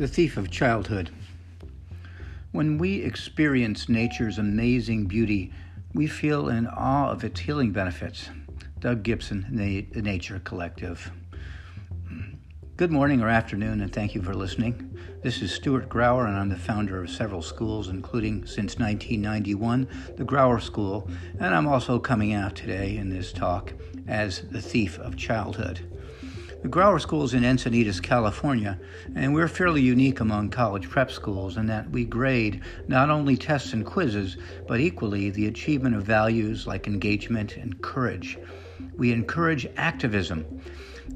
The 0.00 0.08
Thief 0.08 0.38
of 0.38 0.50
Childhood. 0.50 1.10
When 2.52 2.78
we 2.78 3.02
experience 3.02 3.86
nature's 3.86 4.38
amazing 4.38 5.08
beauty, 5.08 5.52
we 5.92 6.06
feel 6.06 6.48
in 6.48 6.66
awe 6.68 7.10
of 7.10 7.22
its 7.22 7.40
healing 7.40 7.72
benefits. 7.72 8.30
Doug 8.78 9.02
Gibson, 9.02 9.46
The 9.50 9.82
Nature 10.00 10.40
Collective. 10.42 11.12
Good 12.78 12.90
morning 12.90 13.20
or 13.20 13.28
afternoon, 13.28 13.82
and 13.82 13.92
thank 13.92 14.14
you 14.14 14.22
for 14.22 14.32
listening. 14.32 14.98
This 15.22 15.42
is 15.42 15.52
Stuart 15.52 15.90
Grauer, 15.90 16.26
and 16.26 16.34
I'm 16.34 16.48
the 16.48 16.56
founder 16.56 17.02
of 17.04 17.10
several 17.10 17.42
schools, 17.42 17.88
including 17.88 18.46
since 18.46 18.78
1991, 18.78 19.86
the 20.16 20.24
Grauer 20.24 20.62
School, 20.62 21.10
and 21.38 21.54
I'm 21.54 21.68
also 21.68 21.98
coming 21.98 22.32
out 22.32 22.56
today 22.56 22.96
in 22.96 23.10
this 23.10 23.34
talk 23.34 23.74
as 24.08 24.48
the 24.48 24.62
thief 24.62 24.98
of 24.98 25.18
childhood. 25.18 25.89
The 26.62 26.68
Grauer 26.68 27.00
School 27.00 27.24
is 27.24 27.32
in 27.32 27.42
Encinitas, 27.42 28.02
California, 28.02 28.78
and 29.14 29.32
we're 29.32 29.48
fairly 29.48 29.80
unique 29.80 30.20
among 30.20 30.50
college 30.50 30.90
prep 30.90 31.10
schools 31.10 31.56
in 31.56 31.64
that 31.68 31.88
we 31.90 32.04
grade 32.04 32.60
not 32.86 33.08
only 33.08 33.38
tests 33.38 33.72
and 33.72 33.86
quizzes, 33.86 34.36
but 34.68 34.78
equally 34.78 35.30
the 35.30 35.46
achievement 35.46 35.96
of 35.96 36.02
values 36.02 36.66
like 36.66 36.86
engagement 36.86 37.56
and 37.56 37.80
courage. 37.80 38.38
We 38.98 39.10
encourage 39.10 39.66
activism. 39.78 40.60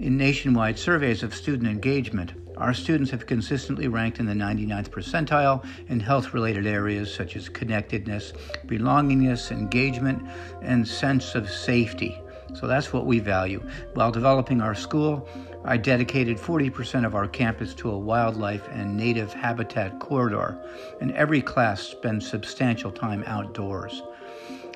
In 0.00 0.16
nationwide 0.16 0.78
surveys 0.78 1.22
of 1.22 1.34
student 1.34 1.68
engagement, 1.68 2.32
our 2.56 2.72
students 2.72 3.10
have 3.10 3.26
consistently 3.26 3.86
ranked 3.86 4.20
in 4.20 4.26
the 4.26 4.32
99th 4.32 4.88
percentile 4.88 5.62
in 5.88 6.00
health 6.00 6.32
related 6.32 6.66
areas 6.66 7.12
such 7.12 7.36
as 7.36 7.50
connectedness, 7.50 8.32
belongingness, 8.66 9.50
engagement, 9.50 10.26
and 10.62 10.88
sense 10.88 11.34
of 11.34 11.50
safety. 11.50 12.18
So 12.52 12.66
that's 12.66 12.92
what 12.92 13.06
we 13.06 13.18
value. 13.18 13.62
While 13.94 14.12
developing 14.12 14.60
our 14.60 14.74
school, 14.74 15.26
I 15.64 15.78
dedicated 15.78 16.36
40% 16.36 17.06
of 17.06 17.14
our 17.14 17.26
campus 17.26 17.74
to 17.74 17.90
a 17.90 17.98
wildlife 17.98 18.68
and 18.70 18.96
native 18.96 19.32
habitat 19.32 19.98
corridor, 19.98 20.58
and 21.00 21.10
every 21.12 21.40
class 21.40 21.80
spends 21.80 22.28
substantial 22.28 22.92
time 22.92 23.24
outdoors. 23.26 24.02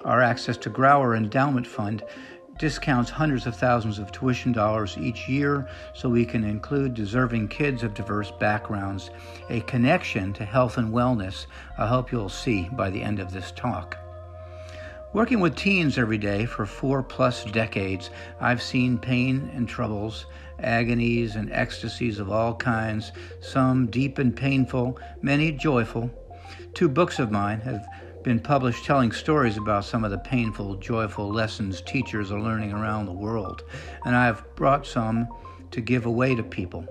Our 0.04 0.22
access 0.22 0.56
to 0.58 0.70
Grauer 0.70 1.16
Endowment 1.16 1.66
Fund 1.66 2.02
discounts 2.58 3.10
hundreds 3.10 3.46
of 3.46 3.54
thousands 3.54 3.98
of 3.98 4.10
tuition 4.10 4.52
dollars 4.52 4.96
each 4.98 5.28
year 5.28 5.68
so 5.94 6.08
we 6.08 6.24
can 6.24 6.42
include 6.44 6.94
deserving 6.94 7.48
kids 7.48 7.82
of 7.82 7.94
diverse 7.94 8.30
backgrounds, 8.32 9.10
a 9.48 9.60
connection 9.60 10.32
to 10.32 10.44
health 10.44 10.76
and 10.76 10.92
wellness 10.92 11.46
I 11.76 11.86
hope 11.86 12.10
you'll 12.10 12.28
see 12.28 12.68
by 12.72 12.90
the 12.90 13.02
end 13.02 13.20
of 13.20 13.32
this 13.32 13.52
talk. 13.52 13.96
Working 15.14 15.40
with 15.40 15.56
teens 15.56 15.96
every 15.96 16.18
day 16.18 16.44
for 16.44 16.66
four 16.66 17.02
plus 17.02 17.42
decades, 17.44 18.10
I've 18.42 18.60
seen 18.60 18.98
pain 18.98 19.50
and 19.54 19.66
troubles, 19.66 20.26
agonies 20.58 21.34
and 21.34 21.50
ecstasies 21.50 22.18
of 22.18 22.30
all 22.30 22.54
kinds, 22.54 23.12
some 23.40 23.86
deep 23.86 24.18
and 24.18 24.36
painful, 24.36 24.98
many 25.22 25.50
joyful. 25.50 26.10
Two 26.74 26.90
books 26.90 27.18
of 27.18 27.30
mine 27.30 27.60
have 27.60 27.86
been 28.22 28.38
published 28.38 28.84
telling 28.84 29.10
stories 29.10 29.56
about 29.56 29.86
some 29.86 30.04
of 30.04 30.10
the 30.10 30.18
painful, 30.18 30.74
joyful 30.74 31.32
lessons 31.32 31.80
teachers 31.80 32.30
are 32.30 32.40
learning 32.40 32.74
around 32.74 33.06
the 33.06 33.12
world, 33.12 33.64
and 34.04 34.14
I've 34.14 34.44
brought 34.56 34.86
some 34.86 35.26
to 35.70 35.80
give 35.80 36.04
away 36.04 36.34
to 36.34 36.42
people. 36.42 36.86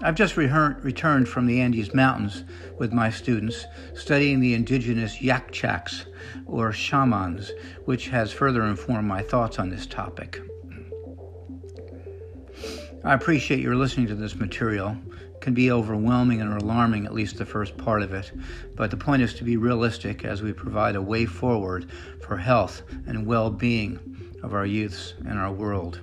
I've 0.00 0.14
just 0.14 0.36
returned 0.36 1.28
from 1.28 1.46
the 1.46 1.60
Andes 1.60 1.92
Mountains 1.92 2.44
with 2.78 2.92
my 2.92 3.10
students, 3.10 3.66
studying 3.94 4.38
the 4.38 4.54
indigenous 4.54 5.16
Yakchaks, 5.16 6.04
or 6.46 6.72
shamans, 6.72 7.50
which 7.84 8.08
has 8.08 8.32
further 8.32 8.62
informed 8.62 9.08
my 9.08 9.22
thoughts 9.22 9.58
on 9.58 9.70
this 9.70 9.86
topic. 9.86 10.40
I 13.04 13.12
appreciate 13.14 13.58
your 13.58 13.74
listening 13.74 14.06
to 14.06 14.14
this 14.14 14.36
material. 14.36 14.96
It 15.34 15.40
can 15.40 15.54
be 15.54 15.72
overwhelming 15.72 16.40
and 16.40 16.62
alarming, 16.62 17.04
at 17.04 17.12
least 17.12 17.38
the 17.38 17.46
first 17.46 17.76
part 17.76 18.02
of 18.02 18.14
it, 18.14 18.30
but 18.76 18.92
the 18.92 18.96
point 18.96 19.22
is 19.22 19.34
to 19.34 19.44
be 19.44 19.56
realistic 19.56 20.24
as 20.24 20.42
we 20.42 20.52
provide 20.52 20.94
a 20.94 21.02
way 21.02 21.26
forward 21.26 21.90
for 22.22 22.36
health 22.36 22.82
and 23.06 23.26
well 23.26 23.50
being 23.50 23.98
of 24.44 24.54
our 24.54 24.66
youths 24.66 25.14
and 25.26 25.40
our 25.40 25.52
world. 25.52 26.00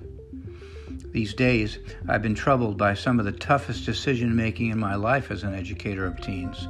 These 1.16 1.32
days, 1.32 1.78
I've 2.08 2.20
been 2.20 2.34
troubled 2.34 2.76
by 2.76 2.92
some 2.92 3.18
of 3.18 3.24
the 3.24 3.32
toughest 3.32 3.86
decision 3.86 4.36
making 4.36 4.68
in 4.68 4.78
my 4.78 4.96
life 4.96 5.30
as 5.30 5.44
an 5.44 5.54
educator 5.54 6.04
of 6.04 6.20
teens. 6.20 6.68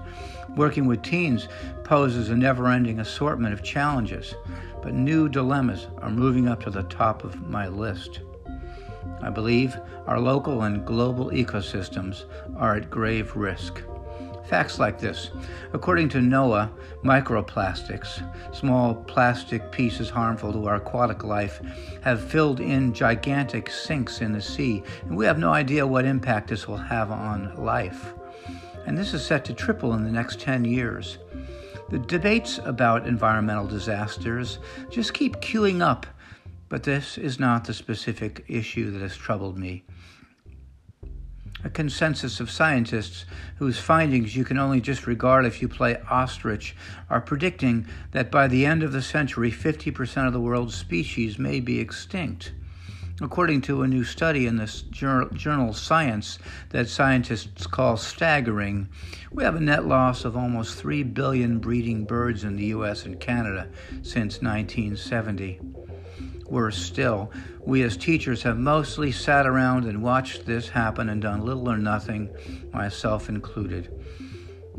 Working 0.55 0.87
with 0.87 1.03
teens 1.03 1.49
poses 1.83 2.31
a 2.31 2.37
never 2.37 2.69
ending 2.69 3.01
assortment 3.01 3.55
of 3.55 3.65
challenges, 3.65 4.37
but 4.85 4.95
new 4.95 5.29
dilemmas 5.29 5.89
are 5.99 6.11
moving 6.11 6.47
up 6.47 6.63
to 6.63 6.71
the 6.71 6.85
top 6.85 7.25
of 7.25 7.51
my 7.51 7.67
list. 7.67 8.21
I 9.21 9.31
believe 9.31 9.77
our 10.07 10.21
local 10.21 10.63
and 10.63 10.87
global 10.87 11.33
ecosystems 11.33 12.23
are 12.57 12.77
at 12.77 12.89
grave 12.89 13.35
risk. 13.35 13.83
Facts 14.49 14.79
like 14.79 15.01
this. 15.01 15.31
According 15.73 16.09
to 16.11 16.19
NOAA, 16.19 16.71
microplastics, 17.03 18.23
small 18.55 18.95
plastic 18.95 19.73
pieces 19.73 20.09
harmful 20.09 20.53
to 20.53 20.67
our 20.67 20.77
aquatic 20.77 21.25
life, 21.25 21.61
have 22.03 22.23
filled 22.23 22.61
in 22.61 22.95
gigantic 22.95 23.69
sinks 23.69 24.21
in 24.21 24.33
the 24.33 24.41
sea, 24.41 24.85
and 25.03 25.17
we 25.17 25.27
have 25.27 25.39
no 25.39 25.53
idea 25.53 25.85
what 25.85 26.05
impact 26.05 26.49
this 26.49 26.69
will 26.69 26.77
have 26.77 27.11
on 27.11 27.57
life. 27.57 28.15
And 28.87 28.97
this 28.97 29.15
is 29.15 29.27
set 29.27 29.45
to 29.47 29.53
triple 29.53 29.95
in 29.95 30.05
the 30.05 30.13
next 30.13 30.39
10 30.39 30.65
years. 30.65 31.19
The 31.91 31.99
debates 31.99 32.61
about 32.65 33.07
environmental 33.07 33.67
disasters 33.67 34.61
just 34.91 35.13
keep 35.13 35.37
queuing 35.37 35.83
up, 35.83 36.07
but 36.69 36.85
this 36.85 37.19
is 37.19 37.41
not 37.41 37.65
the 37.65 37.75
specific 37.75 38.45
issue 38.47 38.93
that 38.93 39.03
has 39.03 39.17
troubled 39.17 39.59
me 39.59 39.83
a 41.67 41.69
consensus 41.69 42.39
of 42.39 42.49
scientists 42.49 43.25
whose 43.57 43.77
findings 43.77 44.37
you 44.37 44.45
can 44.45 44.57
only 44.57 44.81
just 44.81 45.05
regard 45.05 45.45
if 45.45 45.61
you 45.61 45.67
play 45.67 45.97
ostrich 46.09 46.77
are 47.11 47.21
predicting 47.21 47.85
that 48.13 48.31
by 48.31 48.47
the 48.47 48.65
end 48.65 48.85
of 48.85 48.93
the 48.93 49.03
century, 49.03 49.51
50% 49.51 50.29
of 50.29 50.33
the 50.33 50.41
world's 50.41 50.77
species 50.77 51.41
may 51.41 51.59
be 51.59 51.81
extinct. 51.81 52.53
According 53.21 53.63
to 53.63 53.83
a 53.83 53.89
new 53.89 54.05
study 54.05 54.47
in 54.47 54.57
this 54.57 54.83
journal 54.83 55.73
Science 55.73 56.39
that 56.69 56.89
scientists 56.89 57.67
call 57.67 57.97
staggering, 57.97 58.89
we 59.33 59.43
have 59.43 59.57
a 59.57 59.61
net 59.61 59.87
loss 59.87 60.25
of 60.25 60.37
almost 60.37 60.79
3 60.79 61.03
billion 61.03 61.59
breeding 61.59 62.05
birds 62.05 62.45
in 62.45 62.55
the 62.55 62.67
US 62.67 63.05
and 63.05 63.19
Canada 63.19 63.69
since 64.03 64.41
1970. 64.41 65.59
Worse 66.49 66.79
still, 66.79 67.33
we 67.65 67.83
as 67.83 67.97
teachers 67.97 68.43
have 68.45 68.59
mostly 68.59 69.11
sat 69.11 69.47
around 69.47 69.85
and 69.85 70.03
watched 70.03 70.47
this 70.47 70.69
happen 70.69 71.09
and 71.09 71.21
done 71.21 71.45
little 71.45 71.69
or 71.69 71.77
nothing, 71.77 72.31
myself 72.73 73.29
included. 73.29 73.91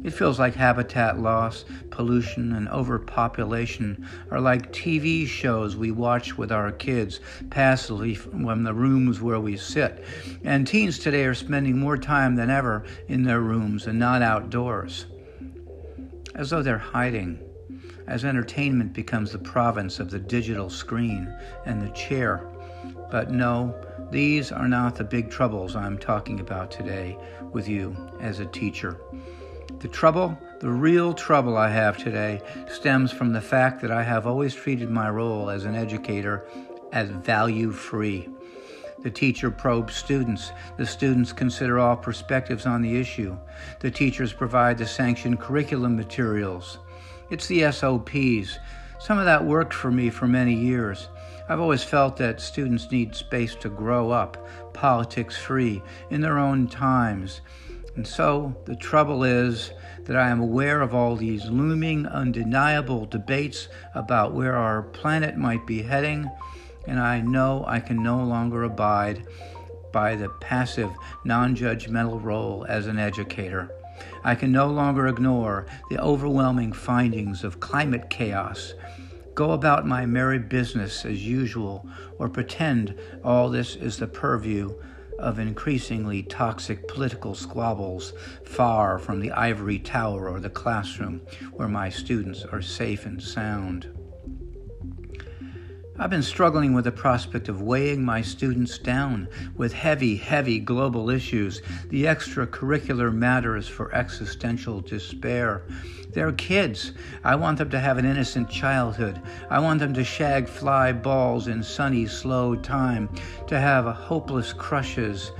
It 0.03 0.11
feels 0.11 0.39
like 0.39 0.55
habitat 0.55 1.19
loss, 1.19 1.65
pollution, 1.89 2.53
and 2.53 2.69
overpopulation 2.69 4.07
are 4.31 4.39
like 4.39 4.71
TV 4.71 5.27
shows 5.27 5.75
we 5.75 5.91
watch 5.91 6.37
with 6.37 6.51
our 6.51 6.71
kids 6.71 7.19
passively 7.49 8.15
from 8.15 8.63
the 8.63 8.73
rooms 8.73 9.19
where 9.19 9.39
we 9.39 9.57
sit. 9.57 10.05
And 10.43 10.65
teens 10.65 10.99
today 10.99 11.25
are 11.25 11.33
spending 11.33 11.77
more 11.77 11.97
time 11.97 12.35
than 12.35 12.49
ever 12.49 12.85
in 13.07 13.23
their 13.23 13.41
rooms 13.41 13.87
and 13.87 13.99
not 13.99 14.21
outdoors, 14.21 15.07
as 16.35 16.51
though 16.51 16.61
they're 16.61 16.77
hiding 16.77 17.39
as 18.07 18.25
entertainment 18.25 18.93
becomes 18.93 19.31
the 19.31 19.39
province 19.39 19.99
of 19.99 20.09
the 20.09 20.19
digital 20.19 20.69
screen 20.69 21.33
and 21.65 21.81
the 21.81 21.89
chair. 21.89 22.47
But 23.11 23.31
no, 23.31 23.75
these 24.11 24.51
are 24.51 24.67
not 24.67 24.95
the 24.95 25.03
big 25.03 25.29
troubles 25.29 25.75
I'm 25.75 25.97
talking 25.97 26.39
about 26.39 26.71
today 26.71 27.17
with 27.51 27.67
you 27.67 27.95
as 28.21 28.39
a 28.39 28.45
teacher. 28.45 28.99
The 29.79 29.87
trouble, 29.87 30.37
the 30.59 30.71
real 30.71 31.13
trouble 31.13 31.57
I 31.57 31.69
have 31.69 31.97
today, 31.97 32.41
stems 32.67 33.11
from 33.11 33.33
the 33.33 33.41
fact 33.41 33.81
that 33.81 33.91
I 33.91 34.03
have 34.03 34.25
always 34.25 34.55
treated 34.55 34.89
my 34.89 35.09
role 35.09 35.49
as 35.49 35.65
an 35.65 35.75
educator 35.75 36.45
as 36.91 37.09
value 37.09 37.71
free. 37.71 38.29
The 39.03 39.11
teacher 39.11 39.51
probes 39.51 39.95
students. 39.95 40.51
The 40.77 40.85
students 40.85 41.31
consider 41.31 41.77
all 41.77 41.95
perspectives 41.95 42.65
on 42.65 42.81
the 42.81 42.99
issue. 42.99 43.37
The 43.79 43.91
teachers 43.91 44.33
provide 44.33 44.77
the 44.77 44.87
sanctioned 44.87 45.39
curriculum 45.39 45.95
materials. 45.95 46.79
It's 47.29 47.47
the 47.47 47.69
SOPs. 47.71 48.57
Some 48.99 49.17
of 49.17 49.25
that 49.25 49.43
worked 49.45 49.73
for 49.73 49.91
me 49.91 50.09
for 50.09 50.27
many 50.27 50.53
years. 50.53 51.09
I've 51.49 51.59
always 51.59 51.83
felt 51.83 52.15
that 52.17 52.39
students 52.39 52.89
need 52.89 53.15
space 53.15 53.53
to 53.55 53.69
grow 53.69 54.11
up, 54.11 54.47
politics 54.73 55.35
free, 55.35 55.81
in 56.09 56.21
their 56.21 56.37
own 56.37 56.67
times. 56.67 57.41
And 57.97 58.07
so 58.07 58.55
the 58.63 58.77
trouble 58.77 59.25
is 59.25 59.71
that 60.05 60.15
I 60.15 60.29
am 60.29 60.39
aware 60.39 60.81
of 60.81 60.95
all 60.95 61.17
these 61.17 61.45
looming, 61.47 62.05
undeniable 62.05 63.05
debates 63.05 63.67
about 63.93 64.33
where 64.33 64.55
our 64.55 64.83
planet 64.83 65.35
might 65.35 65.67
be 65.67 65.81
heading, 65.81 66.29
and 66.85 66.97
I 66.97 67.19
know 67.19 67.65
I 67.67 67.81
can 67.81 68.01
no 68.01 68.23
longer 68.23 68.63
abide 68.63 69.25
by 69.91 70.15
the 70.15 70.29
passive, 70.29 70.91
non 71.25 71.57
judgmental 71.57 72.23
role 72.23 72.65
as 72.69 72.87
an 72.87 72.99
educator. 72.99 73.69
I 74.27 74.35
can 74.35 74.51
no 74.51 74.67
longer 74.67 75.07
ignore 75.07 75.67
the 75.89 76.01
overwhelming 76.01 76.73
findings 76.73 77.45
of 77.45 77.61
climate 77.61 78.09
chaos, 78.09 78.73
go 79.35 79.51
about 79.51 79.87
my 79.87 80.05
merry 80.05 80.37
business 80.37 81.05
as 81.05 81.25
usual, 81.25 81.87
or 82.19 82.27
pretend 82.27 82.93
all 83.23 83.47
this 83.47 83.77
is 83.77 83.95
the 83.95 84.05
purview 84.05 84.75
of 85.17 85.39
increasingly 85.39 86.23
toxic 86.23 86.89
political 86.89 87.35
squabbles 87.35 88.11
far 88.43 88.99
from 88.99 89.21
the 89.21 89.31
ivory 89.31 89.79
tower 89.79 90.27
or 90.27 90.41
the 90.41 90.49
classroom 90.49 91.21
where 91.53 91.69
my 91.69 91.87
students 91.87 92.43
are 92.43 92.61
safe 92.61 93.05
and 93.05 93.23
sound. 93.23 93.87
I've 95.99 96.11
been 96.11 96.21
struggling 96.21 96.73
with 96.73 96.85
the 96.85 96.91
prospect 96.91 97.49
of 97.49 97.63
weighing 97.63 98.05
my 98.05 98.21
students 98.21 98.77
down 98.77 99.27
with 99.55 99.73
heavy, 99.73 100.15
heavy 100.15 100.59
global 100.59 101.09
issues, 101.09 101.63
the 101.89 102.03
extracurricular 102.03 103.11
matters 103.11 103.67
for 103.67 103.91
existential 103.95 104.81
despair. 104.81 105.63
They're 106.13 106.33
kids. 106.33 106.91
I 107.23 107.35
want 107.35 107.57
them 107.57 107.71
to 107.71 107.79
have 107.79 107.97
an 107.97 108.05
innocent 108.05 108.47
childhood. 108.47 109.19
I 109.49 109.57
want 109.57 109.79
them 109.79 109.95
to 109.95 110.03
shag 110.03 110.47
fly 110.47 110.91
balls 110.91 111.47
in 111.47 111.63
sunny, 111.63 112.05
slow 112.05 112.55
time, 112.55 113.09
to 113.47 113.59
have 113.59 113.85
hopeless 113.85 114.53
crushes. 114.53 115.31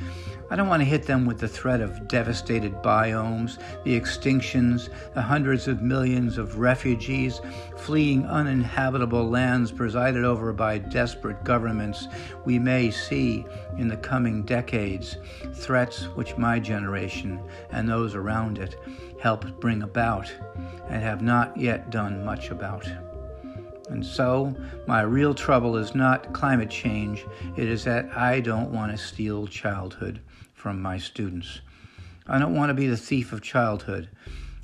I 0.50 0.56
don't 0.56 0.70
want 0.70 0.82
to 0.82 0.86
hit 0.86 1.04
them 1.04 1.26
with 1.26 1.40
the 1.40 1.48
threat 1.48 1.82
of 1.82 2.08
devastated 2.08 2.82
biomes, 2.82 3.58
the 3.84 4.00
extinctions, 4.00 4.90
the 5.14 5.22
hundreds 5.22 5.68
of 5.68 5.82
millions 5.82 6.38
of 6.38 6.60
refugees 6.60 7.42
fleeing 7.76 8.26
uninhabitable 8.26 9.30
lands 9.30 9.72
presided 9.72 10.24
over 10.24 10.54
by 10.54 10.78
desperate 10.78 11.44
governments 11.44 12.08
we 12.46 12.60
may 12.60 12.90
see 12.90 13.46
in 13.78 13.90
the 13.90 13.98
coming 13.98 14.44
decades, 14.44 15.18
threats 15.54 16.06
which 16.16 16.38
my 16.38 16.60
generation 16.60 17.42
and 17.72 17.90
those 17.90 18.16
around 18.16 18.58
it 18.58 18.78
helped 19.20 19.60
bring 19.60 19.84
about 19.84 20.34
and 20.88 21.04
have 21.04 21.22
not 21.22 21.58
yet 21.58 21.90
done 21.90 22.24
much 22.24 22.52
about. 22.52 22.88
And 23.90 24.06
so, 24.06 24.56
my 24.86 25.02
real 25.02 25.34
trouble 25.34 25.78
is 25.78 25.96
not 25.96 26.34
climate 26.34 26.70
change, 26.70 27.26
it 27.56 27.70
is 27.70 27.84
that 27.86 28.10
I 28.16 28.42
don't 28.42 28.72
want 28.72 28.92
to 28.92 28.98
steal 28.98 29.48
childhood 29.48 30.20
from 30.54 30.82
my 30.82 30.98
students. 30.98 31.62
I 32.28 32.40
don't 32.40 32.56
want 32.56 32.70
to 32.70 32.74
be 32.74 32.88
the 32.88 32.98
thief 32.98 33.32
of 33.32 33.42
childhood. 33.42 34.10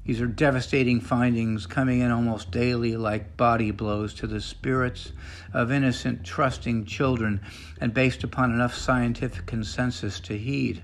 These 0.05 0.19
are 0.19 0.27
devastating 0.27 0.99
findings 0.99 1.65
coming 1.65 2.01
in 2.01 2.11
almost 2.11 2.51
daily 2.51 2.97
like 2.97 3.37
body 3.37 3.71
blows 3.71 4.13
to 4.15 4.27
the 4.27 4.41
spirits 4.41 5.13
of 5.53 5.71
innocent, 5.71 6.25
trusting 6.25 6.83
children 6.83 7.39
and 7.79 7.93
based 7.93 8.25
upon 8.25 8.51
enough 8.51 8.75
scientific 8.75 9.45
consensus 9.45 10.19
to 10.21 10.37
heed. 10.37 10.83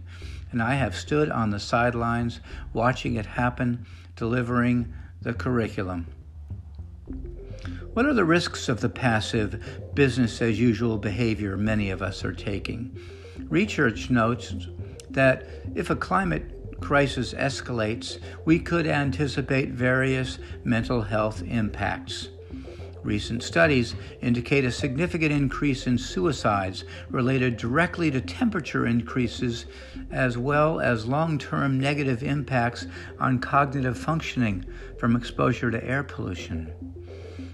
And 0.51 0.63
I 0.63 0.75
have 0.75 0.95
stood 0.95 1.29
on 1.29 1.49
the 1.49 1.59
sidelines 1.59 2.39
watching 2.71 3.15
it 3.15 3.25
happen, 3.25 3.85
delivering 4.15 4.93
the 5.21 5.33
curriculum. 5.33 6.07
What 7.99 8.05
are 8.05 8.13
the 8.13 8.23
risks 8.23 8.69
of 8.69 8.79
the 8.79 8.87
passive, 8.87 9.61
business 9.93 10.41
as 10.41 10.57
usual 10.57 10.97
behavior 10.97 11.57
many 11.57 11.89
of 11.89 12.01
us 12.01 12.23
are 12.23 12.31
taking? 12.31 12.97
Research 13.49 14.09
notes 14.09 14.55
that 15.09 15.45
if 15.75 15.89
a 15.89 15.97
climate 15.97 16.79
crisis 16.79 17.33
escalates, 17.33 18.19
we 18.45 18.57
could 18.57 18.87
anticipate 18.87 19.71
various 19.71 20.39
mental 20.63 21.01
health 21.01 21.43
impacts. 21.43 22.29
Recent 23.03 23.43
studies 23.43 23.95
indicate 24.21 24.63
a 24.63 24.71
significant 24.71 25.33
increase 25.33 25.85
in 25.85 25.97
suicides 25.97 26.85
related 27.09 27.57
directly 27.57 28.09
to 28.11 28.21
temperature 28.21 28.87
increases, 28.87 29.65
as 30.09 30.37
well 30.37 30.79
as 30.79 31.05
long 31.05 31.37
term 31.37 31.77
negative 31.77 32.23
impacts 32.23 32.87
on 33.19 33.39
cognitive 33.39 33.97
functioning 33.97 34.65
from 34.97 35.17
exposure 35.17 35.69
to 35.69 35.83
air 35.83 36.03
pollution. 36.03 36.71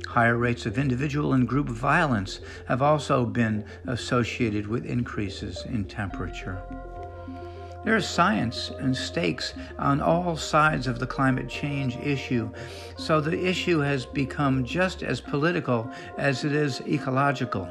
Higher 0.08 0.38
rates 0.38 0.66
of 0.66 0.78
individual 0.78 1.34
and 1.34 1.48
group 1.48 1.68
violence 1.68 2.40
have 2.68 2.82
also 2.82 3.26
been 3.26 3.66
associated 3.88 4.68
with 4.68 4.86
increases 4.86 5.64
in 5.66 5.86
temperature. 5.86 6.62
There 7.84 7.96
is 7.96 8.08
science 8.08 8.72
and 8.80 8.98
stakes 8.98 9.54
on 9.78 10.02
all 10.02 10.36
sides 10.36 10.88
of 10.88 10.98
the 10.98 11.06
climate 11.06 11.48
change 11.48 11.98
issue, 11.98 12.50
so 12.98 13.22
the 13.22 13.46
issue 13.46 13.80
has 13.80 14.08
become 14.08 14.66
just 14.66 15.04
as 15.04 15.22
political 15.22 15.92
as 16.18 16.44
it 16.44 16.52
is 16.52 16.82
ecological. 16.82 17.70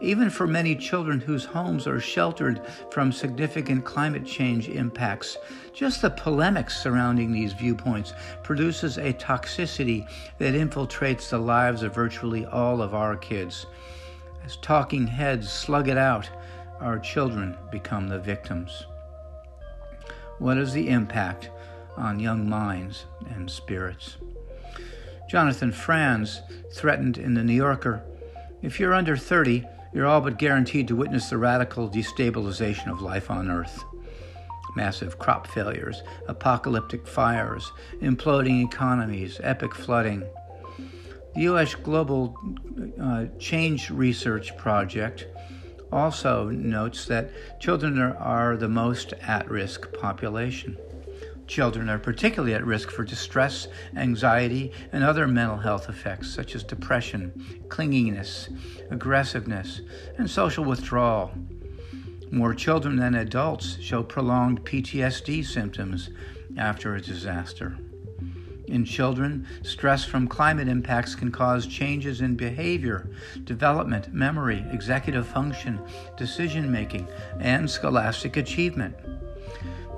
Even 0.00 0.28
for 0.28 0.46
many 0.46 0.76
children 0.76 1.20
whose 1.20 1.46
homes 1.46 1.86
are 1.86 2.00
sheltered 2.00 2.60
from 2.90 3.10
significant 3.10 3.84
climate 3.84 4.26
change 4.26 4.68
impacts, 4.68 5.38
just 5.72 6.02
the 6.02 6.10
polemics 6.10 6.82
surrounding 6.82 7.32
these 7.32 7.54
viewpoints 7.54 8.12
produces 8.42 8.98
a 8.98 9.14
toxicity 9.14 10.06
that 10.38 10.54
infiltrates 10.54 11.30
the 11.30 11.38
lives 11.38 11.82
of 11.82 11.94
virtually 11.94 12.44
all 12.44 12.82
of 12.82 12.94
our 12.94 13.16
kids. 13.16 13.66
As 14.44 14.56
talking 14.58 15.06
heads 15.06 15.50
slug 15.50 15.88
it 15.88 15.96
out, 15.96 16.28
our 16.80 16.98
children 16.98 17.56
become 17.70 18.08
the 18.08 18.18
victims. 18.18 18.84
What 20.38 20.58
is 20.58 20.74
the 20.74 20.88
impact 20.88 21.48
on 21.96 22.20
young 22.20 22.46
minds 22.46 23.06
and 23.30 23.50
spirits? 23.50 24.18
Jonathan 25.30 25.72
Franzen 25.72 26.42
threatened 26.72 27.16
in 27.16 27.32
The 27.32 27.42
New 27.42 27.54
Yorker 27.54 28.04
if 28.62 28.78
you're 28.78 28.94
under 28.94 29.16
30, 29.16 29.64
you're 29.96 30.06
all 30.06 30.20
but 30.20 30.36
guaranteed 30.36 30.86
to 30.86 30.94
witness 30.94 31.30
the 31.30 31.38
radical 31.38 31.88
destabilization 31.88 32.90
of 32.90 33.00
life 33.00 33.30
on 33.30 33.50
Earth. 33.50 33.82
Massive 34.76 35.18
crop 35.18 35.46
failures, 35.46 36.02
apocalyptic 36.28 37.06
fires, 37.06 37.72
imploding 38.02 38.62
economies, 38.62 39.40
epic 39.42 39.74
flooding. 39.74 40.22
The 41.34 41.40
U.S. 41.40 41.74
Global 41.76 42.36
uh, 43.00 43.24
Change 43.38 43.88
Research 43.88 44.54
Project 44.58 45.28
also 45.90 46.50
notes 46.50 47.06
that 47.06 47.30
children 47.58 47.98
are, 47.98 48.18
are 48.18 48.58
the 48.58 48.68
most 48.68 49.14
at 49.22 49.50
risk 49.50 49.90
population. 49.94 50.76
Children 51.46 51.88
are 51.88 51.98
particularly 51.98 52.54
at 52.54 52.66
risk 52.66 52.90
for 52.90 53.04
distress, 53.04 53.68
anxiety, 53.94 54.72
and 54.92 55.04
other 55.04 55.28
mental 55.28 55.58
health 55.58 55.88
effects 55.88 56.28
such 56.28 56.54
as 56.54 56.64
depression, 56.64 57.32
clinginess, 57.68 58.48
aggressiveness, 58.90 59.80
and 60.18 60.28
social 60.28 60.64
withdrawal. 60.64 61.32
More 62.32 62.54
children 62.54 62.96
than 62.96 63.14
adults 63.14 63.78
show 63.80 64.02
prolonged 64.02 64.64
PTSD 64.64 65.44
symptoms 65.44 66.10
after 66.58 66.96
a 66.96 67.00
disaster. 67.00 67.78
In 68.66 68.84
children, 68.84 69.46
stress 69.62 70.04
from 70.04 70.26
climate 70.26 70.66
impacts 70.66 71.14
can 71.14 71.30
cause 71.30 71.68
changes 71.68 72.20
in 72.20 72.34
behavior, 72.34 73.08
development, 73.44 74.12
memory, 74.12 74.64
executive 74.72 75.26
function, 75.28 75.80
decision 76.16 76.72
making, 76.72 77.06
and 77.38 77.70
scholastic 77.70 78.36
achievement. 78.36 78.96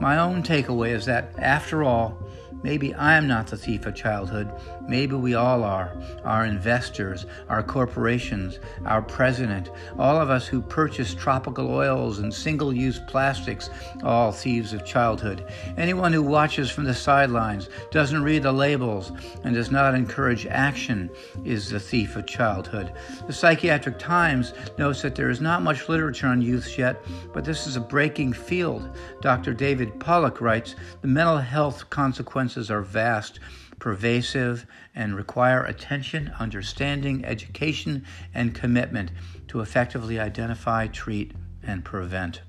My 0.00 0.19
own 0.19 0.43
takeaway 0.43 0.90
is 0.90 1.07
that, 1.07 1.33
after 1.38 1.83
all, 1.83 2.17
Maybe 2.62 2.93
I 2.95 3.15
am 3.15 3.29
not 3.29 3.47
the 3.47 3.57
thief 3.57 3.87
of 3.87 3.95
childhood. 3.95 4.50
Maybe 4.88 5.15
we 5.15 5.35
all 5.35 5.62
are. 5.62 5.97
Our 6.25 6.45
investors, 6.45 7.25
our 7.49 7.62
corporations, 7.62 8.59
our 8.85 9.00
president, 9.00 9.71
all 9.99 10.21
of 10.21 10.31
us 10.31 10.47
who 10.47 10.61
purchase 10.61 11.15
tropical 11.15 11.71
oils 11.71 12.19
and 12.19 12.35
single 12.35 12.73
use 12.73 12.99
plastics, 13.07 13.71
all 14.03 14.33
thieves 14.33 14.73
of 14.73 14.85
childhood. 14.85 15.45
Anyone 15.77 16.12
who 16.12 16.23
watches 16.23 16.71
from 16.71 16.85
the 16.85 16.95
sidelines, 16.95 17.69
doesn't 17.91 18.23
read 18.23 18.43
the 18.43 18.53
labels, 18.53 19.12
and 19.45 19.55
does 19.55 19.71
not 19.71 19.95
encourage 19.95 20.47
action 20.47 21.11
is 21.45 21.71
the 21.71 21.79
thief 21.81 22.17
of 22.17 22.27
childhood. 22.27 22.93
The 23.27 23.33
Psychiatric 23.33 23.99
Times 23.99 24.53
notes 24.79 25.03
that 25.03 25.15
there 25.15 25.31
is 25.31 25.41
not 25.41 25.62
much 25.62 25.88
literature 25.88 26.27
on 26.27 26.43
youths 26.43 26.77
yet, 26.77 27.05
but 27.33 27.45
this 27.45 27.67
is 27.67 27.77
a 27.77 27.81
breaking 27.81 28.33
field. 28.33 28.97
Dr. 29.21 29.55
David 29.55 30.00
Pollock 30.00 30.41
writes 30.41 30.75
the 31.03 31.09
mental 31.09 31.38
health 31.38 31.88
consequences 31.91 32.48
consequences 32.49 32.71
are 32.71 32.81
vast, 32.81 33.40
pervasive, 33.78 34.64
and 34.95 35.14
require 35.14 35.64
attention, 35.64 36.33
understanding, 36.38 37.23
education, 37.23 38.07
and 38.33 38.55
commitment 38.55 39.11
to 39.49 39.61
effectively 39.61 40.19
identify, 40.19 40.87
treat, 40.87 41.33
and 41.62 41.85
prevent. 41.85 42.40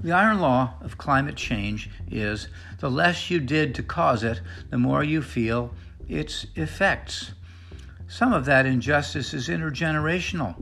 The 0.00 0.12
iron 0.12 0.40
law 0.40 0.72
of 0.80 0.96
climate 0.96 1.36
change 1.36 1.90
is 2.10 2.48
the 2.78 2.90
less 2.90 3.28
you 3.28 3.40
did 3.40 3.74
to 3.74 3.82
cause 3.82 4.24
it, 4.24 4.40
the 4.70 4.78
more 4.78 5.04
you 5.04 5.20
feel 5.20 5.74
its 6.08 6.46
effects. 6.54 7.34
Some 8.08 8.32
of 8.32 8.46
that 8.46 8.64
injustice 8.64 9.34
is 9.34 9.48
intergenerational. 9.48 10.54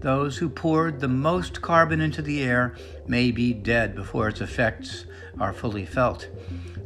Those 0.00 0.38
who 0.38 0.48
poured 0.48 1.00
the 1.00 1.08
most 1.08 1.60
carbon 1.60 2.00
into 2.00 2.22
the 2.22 2.42
air 2.42 2.76
may 3.06 3.30
be 3.30 3.52
dead 3.52 3.94
before 3.94 4.28
its 4.28 4.40
effects 4.40 5.04
are 5.38 5.52
fully 5.52 5.84
felt. 5.84 6.28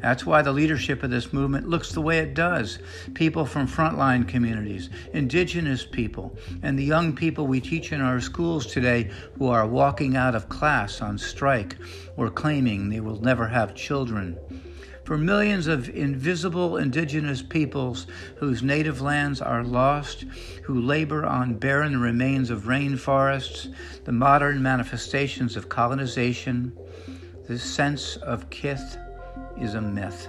That's 0.01 0.25
why 0.25 0.43
the 0.43 0.53
leadership 0.53 1.03
of 1.03 1.11
this 1.11 1.33
movement 1.33 1.69
looks 1.69 1.93
the 1.93 2.01
way 2.01 2.19
it 2.19 2.35
does. 2.35 2.79
People 3.15 3.45
from 3.45 3.67
frontline 3.67 4.29
communities, 4.29 4.91
indigenous 5.13 5.85
people, 5.85 6.37
and 6.63 6.79
the 6.79 6.85
young 6.85 7.15
people 7.15 7.47
we 7.47 7.61
teach 7.61 7.93
in 7.93 8.01
our 8.01 8.21
schools 8.21 8.67
today 8.67 9.11
who 9.39 9.49
are 9.49 9.67
walking 9.67 10.17
out 10.17 10.35
of 10.35 10.49
class 10.49 11.01
on 11.01 11.19
strike 11.19 11.77
or 12.17 12.31
claiming 12.31 12.89
they 12.89 13.01
will 13.01 13.21
never 13.21 13.49
have 13.49 13.75
children. 13.75 14.39
For 15.03 15.17
millions 15.17 15.67
of 15.67 15.89
invisible 15.89 16.77
indigenous 16.77 17.41
peoples 17.41 18.07
whose 18.37 18.63
native 18.63 19.01
lands 19.01 19.41
are 19.41 19.65
lost, 19.65 20.27
who 20.65 20.81
labor 20.81 21.25
on 21.25 21.55
barren 21.55 21.99
remains 21.99 22.51
of 22.51 22.65
rainforests, 22.65 23.73
the 24.05 24.13
modern 24.13 24.63
manifestations 24.63 25.57
of 25.57 25.71
colonization, 25.71 26.77
this 27.49 27.63
sense 27.63 28.17
of 28.17 28.51
kith 28.51 28.99
is 29.61 29.75
a 29.75 29.81
myth 29.81 30.29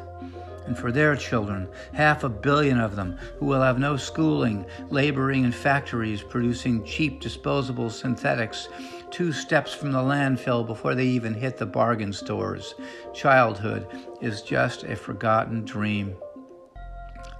and 0.69 0.77
for 0.77 0.91
their 0.91 1.15
children, 1.15 1.67
half 1.93 2.23
a 2.23 2.29
billion 2.29 2.79
of 2.79 2.95
them, 2.95 3.17
who 3.39 3.47
will 3.47 3.61
have 3.61 3.79
no 3.79 3.97
schooling, 3.97 4.63
laboring 4.91 5.43
in 5.43 5.51
factories 5.51 6.21
producing 6.21 6.83
cheap 6.83 7.19
disposable 7.19 7.89
synthetics, 7.89 8.69
two 9.09 9.33
steps 9.33 9.73
from 9.73 9.91
the 9.91 9.97
landfill 9.97 10.63
before 10.63 10.93
they 10.93 11.07
even 11.07 11.33
hit 11.33 11.57
the 11.57 11.65
bargain 11.65 12.13
stores. 12.13 12.75
Childhood 13.15 13.87
is 14.21 14.43
just 14.43 14.83
a 14.83 14.95
forgotten 14.95 15.65
dream. 15.65 16.15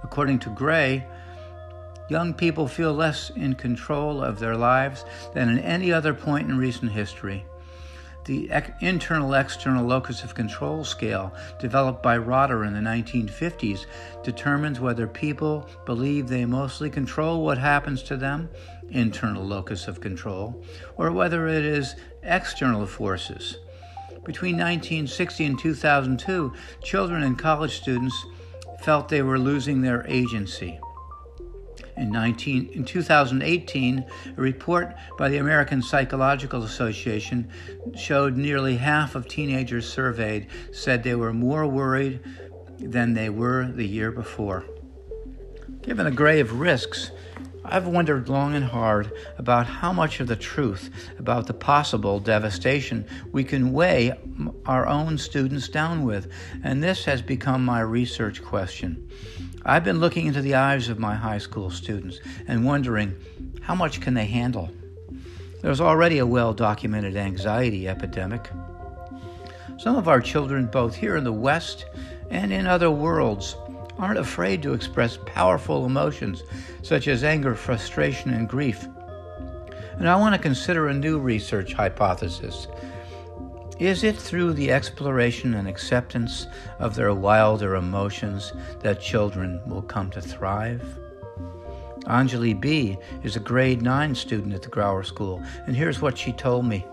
According 0.02 0.40
to 0.40 0.50
Gray, 0.50 1.06
young 2.08 2.34
people 2.34 2.66
feel 2.66 2.92
less 2.92 3.30
in 3.36 3.54
control 3.54 4.24
of 4.24 4.40
their 4.40 4.56
lives 4.56 5.04
than 5.34 5.56
at 5.56 5.64
any 5.64 5.92
other 5.92 6.12
point 6.12 6.50
in 6.50 6.58
recent 6.58 6.90
history. 6.90 7.46
The 8.30 8.48
internal 8.80 9.34
external 9.34 9.84
locus 9.84 10.22
of 10.22 10.36
control 10.36 10.84
scale, 10.84 11.34
developed 11.58 12.00
by 12.00 12.16
Rotter 12.16 12.62
in 12.62 12.74
the 12.74 12.78
1950s, 12.78 13.86
determines 14.22 14.78
whether 14.78 15.08
people 15.08 15.68
believe 15.84 16.28
they 16.28 16.44
mostly 16.44 16.90
control 16.90 17.44
what 17.44 17.58
happens 17.58 18.04
to 18.04 18.16
them, 18.16 18.48
internal 18.88 19.44
locus 19.44 19.88
of 19.88 20.00
control, 20.00 20.62
or 20.96 21.10
whether 21.10 21.48
it 21.48 21.64
is 21.64 21.96
external 22.22 22.86
forces. 22.86 23.56
Between 24.24 24.54
1960 24.54 25.46
and 25.46 25.58
2002, 25.58 26.52
children 26.84 27.24
and 27.24 27.36
college 27.36 27.78
students 27.78 28.14
felt 28.84 29.08
they 29.08 29.22
were 29.22 29.40
losing 29.40 29.80
their 29.82 30.06
agency. 30.06 30.78
In, 32.00 32.10
19, 32.10 32.70
in 32.72 32.84
2018, 32.86 34.06
a 34.34 34.40
report 34.40 34.96
by 35.18 35.28
the 35.28 35.36
American 35.36 35.82
Psychological 35.82 36.64
Association 36.64 37.50
showed 37.94 38.38
nearly 38.38 38.76
half 38.78 39.14
of 39.14 39.28
teenagers 39.28 39.86
surveyed 39.86 40.46
said 40.72 41.02
they 41.02 41.14
were 41.14 41.34
more 41.34 41.66
worried 41.66 42.20
than 42.78 43.12
they 43.12 43.28
were 43.28 43.70
the 43.70 43.86
year 43.86 44.10
before. 44.10 44.64
Given 45.82 46.06
the 46.06 46.10
grave 46.10 46.52
risks, 46.52 47.10
I've 47.66 47.86
wondered 47.86 48.30
long 48.30 48.54
and 48.54 48.64
hard 48.64 49.12
about 49.36 49.66
how 49.66 49.92
much 49.92 50.20
of 50.20 50.26
the 50.26 50.36
truth 50.36 50.88
about 51.18 51.46
the 51.46 51.54
possible 51.54 52.18
devastation 52.18 53.06
we 53.30 53.44
can 53.44 53.74
weigh 53.74 54.14
our 54.64 54.86
own 54.86 55.18
students 55.18 55.68
down 55.68 56.04
with, 56.04 56.32
and 56.64 56.82
this 56.82 57.04
has 57.04 57.20
become 57.20 57.62
my 57.62 57.80
research 57.80 58.42
question. 58.42 59.10
I've 59.64 59.84
been 59.84 60.00
looking 60.00 60.26
into 60.26 60.40
the 60.40 60.54
eyes 60.54 60.88
of 60.88 60.98
my 60.98 61.14
high 61.14 61.38
school 61.38 61.70
students 61.70 62.18
and 62.48 62.64
wondering 62.64 63.14
how 63.60 63.74
much 63.74 64.00
can 64.00 64.14
they 64.14 64.24
handle? 64.24 64.70
There's 65.60 65.82
already 65.82 66.18
a 66.18 66.26
well 66.26 66.54
documented 66.54 67.14
anxiety 67.14 67.86
epidemic. 67.86 68.50
Some 69.78 69.96
of 69.96 70.08
our 70.08 70.20
children, 70.20 70.66
both 70.66 70.96
here 70.96 71.16
in 71.16 71.24
the 71.24 71.32
West 71.32 71.84
and 72.30 72.52
in 72.52 72.66
other 72.66 72.90
worlds, 72.90 73.56
aren't 73.98 74.18
afraid 74.18 74.62
to 74.62 74.72
express 74.72 75.18
powerful 75.26 75.84
emotions 75.84 76.42
such 76.82 77.06
as 77.06 77.22
anger, 77.22 77.54
frustration, 77.54 78.32
and 78.32 78.48
grief. 78.48 78.86
And 79.98 80.08
I 80.08 80.16
want 80.16 80.34
to 80.34 80.40
consider 80.40 80.88
a 80.88 80.94
new 80.94 81.18
research 81.18 81.74
hypothesis 81.74 82.66
is 83.80 84.04
it 84.04 84.14
through 84.14 84.52
the 84.52 84.70
exploration 84.70 85.54
and 85.54 85.66
acceptance 85.66 86.46
of 86.78 86.94
their 86.94 87.14
wilder 87.14 87.76
emotions 87.76 88.52
that 88.80 89.00
children 89.00 89.58
will 89.66 89.80
come 89.80 90.10
to 90.10 90.20
thrive? 90.20 90.82
Anjali 92.04 92.60
B. 92.60 92.98
is 93.22 93.36
a 93.36 93.40
grade 93.40 93.80
9 93.80 94.14
student 94.14 94.52
at 94.52 94.60
the 94.60 94.68
Grauer 94.68 95.04
School, 95.04 95.42
and 95.66 95.74
here's 95.74 96.02
what 96.02 96.18
she 96.18 96.30
told 96.30 96.66
me. 96.66 96.84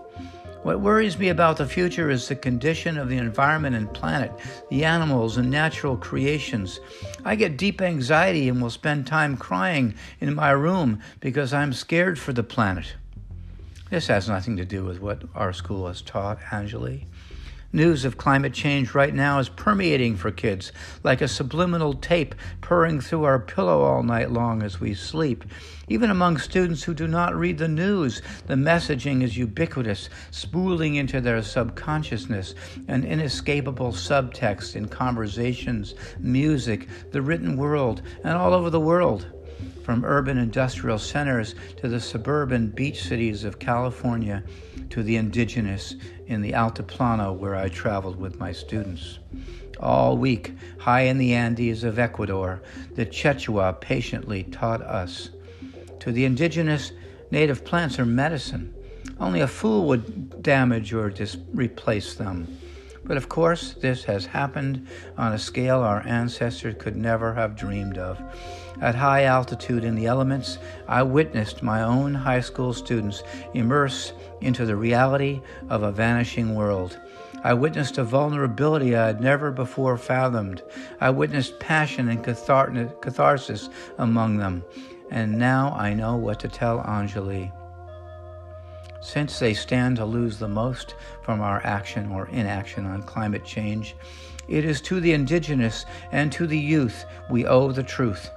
What 0.62 0.80
worries 0.80 1.18
me 1.18 1.28
about 1.28 1.58
the 1.58 1.66
future 1.66 2.08
is 2.08 2.26
the 2.26 2.34
condition 2.34 2.96
of 2.96 3.10
the 3.10 3.18
environment 3.18 3.76
and 3.76 3.92
planet, 3.92 4.32
the 4.70 4.86
animals 4.86 5.36
and 5.36 5.50
natural 5.50 5.96
creations. 5.96 6.80
I 7.22 7.36
get 7.36 7.58
deep 7.58 7.82
anxiety 7.82 8.48
and 8.48 8.62
will 8.62 8.70
spend 8.70 9.06
time 9.06 9.36
crying 9.36 9.94
in 10.20 10.34
my 10.34 10.50
room 10.52 11.00
because 11.20 11.52
I'm 11.52 11.74
scared 11.74 12.18
for 12.18 12.32
the 12.32 12.42
planet. 12.42 12.94
This 13.90 14.08
has 14.08 14.28
nothing 14.28 14.58
to 14.58 14.66
do 14.66 14.84
with 14.84 15.00
what 15.00 15.22
our 15.34 15.54
school 15.54 15.86
has 15.86 16.02
taught, 16.02 16.40
Anjali. 16.40 17.06
News 17.72 18.04
of 18.04 18.18
climate 18.18 18.52
change 18.52 18.94
right 18.94 19.14
now 19.14 19.38
is 19.38 19.48
permeating 19.48 20.14
for 20.14 20.30
kids 20.30 20.72
like 21.02 21.22
a 21.22 21.28
subliminal 21.28 21.94
tape 21.94 22.34
purring 22.60 23.00
through 23.00 23.24
our 23.24 23.38
pillow 23.38 23.80
all 23.80 24.02
night 24.02 24.30
long 24.30 24.62
as 24.62 24.78
we 24.78 24.92
sleep. 24.92 25.42
Even 25.88 26.10
among 26.10 26.36
students 26.36 26.82
who 26.82 26.92
do 26.92 27.08
not 27.08 27.34
read 27.34 27.56
the 27.56 27.68
news, 27.68 28.20
the 28.46 28.54
messaging 28.54 29.22
is 29.22 29.38
ubiquitous, 29.38 30.10
spooling 30.30 30.96
into 30.96 31.20
their 31.20 31.42
subconsciousness, 31.42 32.54
an 32.88 33.04
inescapable 33.04 33.92
subtext 33.92 34.76
in 34.76 34.86
conversations, 34.86 35.94
music, 36.18 36.88
the 37.12 37.22
written 37.22 37.56
world, 37.56 38.02
and 38.22 38.34
all 38.34 38.52
over 38.52 38.68
the 38.68 38.80
world 38.80 39.26
from 39.88 40.04
urban 40.04 40.36
industrial 40.36 40.98
centers 40.98 41.54
to 41.74 41.88
the 41.88 41.98
suburban 41.98 42.68
beach 42.68 43.02
cities 43.04 43.42
of 43.42 43.58
California 43.58 44.44
to 44.90 45.02
the 45.02 45.16
indigenous 45.16 45.96
in 46.26 46.42
the 46.42 46.52
Altiplano 46.52 47.34
where 47.34 47.56
I 47.56 47.70
traveled 47.70 48.20
with 48.20 48.38
my 48.38 48.52
students. 48.52 49.18
All 49.80 50.18
week, 50.18 50.52
high 50.78 51.04
in 51.04 51.16
the 51.16 51.32
Andes 51.32 51.84
of 51.84 51.98
Ecuador, 51.98 52.60
the 52.96 53.06
Quechua 53.06 53.80
patiently 53.80 54.42
taught 54.42 54.82
us. 54.82 55.30
To 56.00 56.12
the 56.12 56.26
indigenous, 56.26 56.92
native 57.30 57.64
plants 57.64 57.98
are 57.98 58.04
medicine. 58.04 58.74
Only 59.18 59.40
a 59.40 59.48
fool 59.48 59.86
would 59.88 60.42
damage 60.42 60.92
or 60.92 61.08
dis- 61.08 61.38
replace 61.54 62.12
them. 62.14 62.57
But 63.08 63.16
of 63.16 63.30
course, 63.30 63.72
this 63.72 64.04
has 64.04 64.26
happened 64.26 64.86
on 65.16 65.32
a 65.32 65.38
scale 65.38 65.80
our 65.80 66.06
ancestors 66.06 66.76
could 66.78 66.94
never 66.94 67.32
have 67.32 67.56
dreamed 67.56 67.96
of. 67.96 68.20
At 68.82 68.94
high 68.94 69.24
altitude 69.24 69.82
in 69.82 69.94
the 69.94 70.06
elements, 70.06 70.58
I 70.86 71.02
witnessed 71.02 71.62
my 71.62 71.82
own 71.82 72.14
high 72.14 72.42
school 72.42 72.74
students 72.74 73.22
immerse 73.54 74.12
into 74.42 74.66
the 74.66 74.76
reality 74.76 75.40
of 75.70 75.82
a 75.82 75.90
vanishing 75.90 76.54
world. 76.54 77.00
I 77.42 77.54
witnessed 77.54 77.96
a 77.98 78.04
vulnerability 78.04 78.94
I 78.94 79.06
had 79.06 79.20
never 79.22 79.50
before 79.50 79.96
fathomed. 79.96 80.62
I 81.00 81.08
witnessed 81.08 81.58
passion 81.58 82.08
and 82.08 82.22
catharsis 82.22 83.70
among 83.96 84.36
them. 84.36 84.64
And 85.10 85.38
now 85.38 85.72
I 85.72 85.94
know 85.94 86.16
what 86.16 86.40
to 86.40 86.48
tell 86.48 86.82
Anjali. 86.82 87.52
Since 89.00 89.38
they 89.38 89.54
stand 89.54 89.96
to 89.96 90.04
lose 90.04 90.38
the 90.38 90.48
most 90.48 90.94
from 91.22 91.40
our 91.40 91.64
action 91.64 92.10
or 92.10 92.28
inaction 92.28 92.86
on 92.86 93.02
climate 93.02 93.44
change, 93.44 93.94
it 94.48 94.64
is 94.64 94.80
to 94.82 95.00
the 95.00 95.12
indigenous 95.12 95.84
and 96.10 96.32
to 96.32 96.46
the 96.46 96.58
youth 96.58 97.04
we 97.30 97.46
owe 97.46 97.70
the 97.70 97.82
truth. 97.82 98.30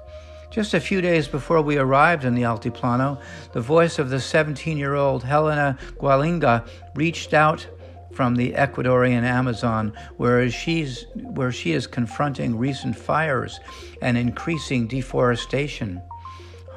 Just 0.51 0.73
a 0.73 0.81
few 0.81 0.99
days 0.99 1.27
before 1.29 1.61
we 1.61 1.77
arrived 1.77 2.25
in 2.25 2.35
the 2.35 2.41
Altiplano, 2.41 3.19
the 3.53 3.61
voice 3.61 3.99
of 3.99 4.09
the 4.09 4.19
17 4.19 4.77
year 4.77 4.95
old 4.95 5.23
Helena 5.23 5.77
Gualinga 5.97 6.67
reached 6.93 7.33
out 7.33 7.65
from 8.11 8.35
the 8.35 8.51
Ecuadorian 8.51 9.23
Amazon, 9.23 9.93
where, 10.17 10.49
she's, 10.49 11.05
where 11.15 11.53
she 11.53 11.71
is 11.71 11.87
confronting 11.87 12.57
recent 12.57 12.97
fires 12.97 13.61
and 14.01 14.17
increasing 14.17 14.87
deforestation. 14.87 16.01